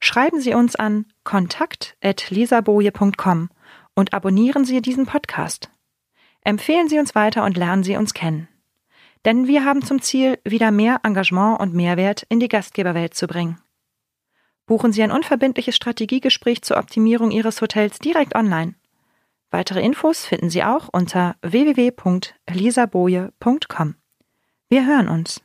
Schreiben 0.01 0.41
Sie 0.41 0.55
uns 0.55 0.75
an 0.75 1.05
kontakt.lisaboje.com 1.25 3.51
und 3.95 4.15
abonnieren 4.15 4.65
Sie 4.65 4.81
diesen 4.81 5.05
Podcast. 5.05 5.69
Empfehlen 6.41 6.89
Sie 6.89 6.99
uns 6.99 7.15
weiter 7.15 7.45
und 7.45 7.59
lernen 7.59 7.83
Sie 7.83 7.99
uns 7.99 8.15
kennen. 8.15 8.49
Denn 9.25 9.47
wir 9.47 9.65
haben 9.65 9.83
zum 9.83 10.03
Ziel, 10.03 10.39
wieder 10.45 10.71
mehr 10.71 11.01
Engagement 11.05 11.59
und 11.61 11.73
Mehrwert 11.75 12.27
in 12.29 12.41
die 12.41 12.49
Gastgeberwelt 12.49 13.15
zu 13.15 13.27
bringen. 13.27 13.59
Buchen 14.67 14.93
Sie 14.93 15.03
ein 15.03 15.13
unverbindliches 15.13 15.77
Strategiegespräch 15.77 16.63
zur 16.63 16.79
Optimierung 16.79 17.31
Ihres 17.31 17.61
Hotels 17.61 17.99
direkt 17.99 18.35
online. 18.35 18.75
Weitere 19.51 19.83
Infos 19.83 20.25
finden 20.25 20.49
Sie 20.51 20.65
auch 20.65 20.89
unter 20.91 21.37
www.lisaboje.com. 21.43 23.95
Wir 24.69 24.87
hören 24.87 25.09
uns. 25.09 25.43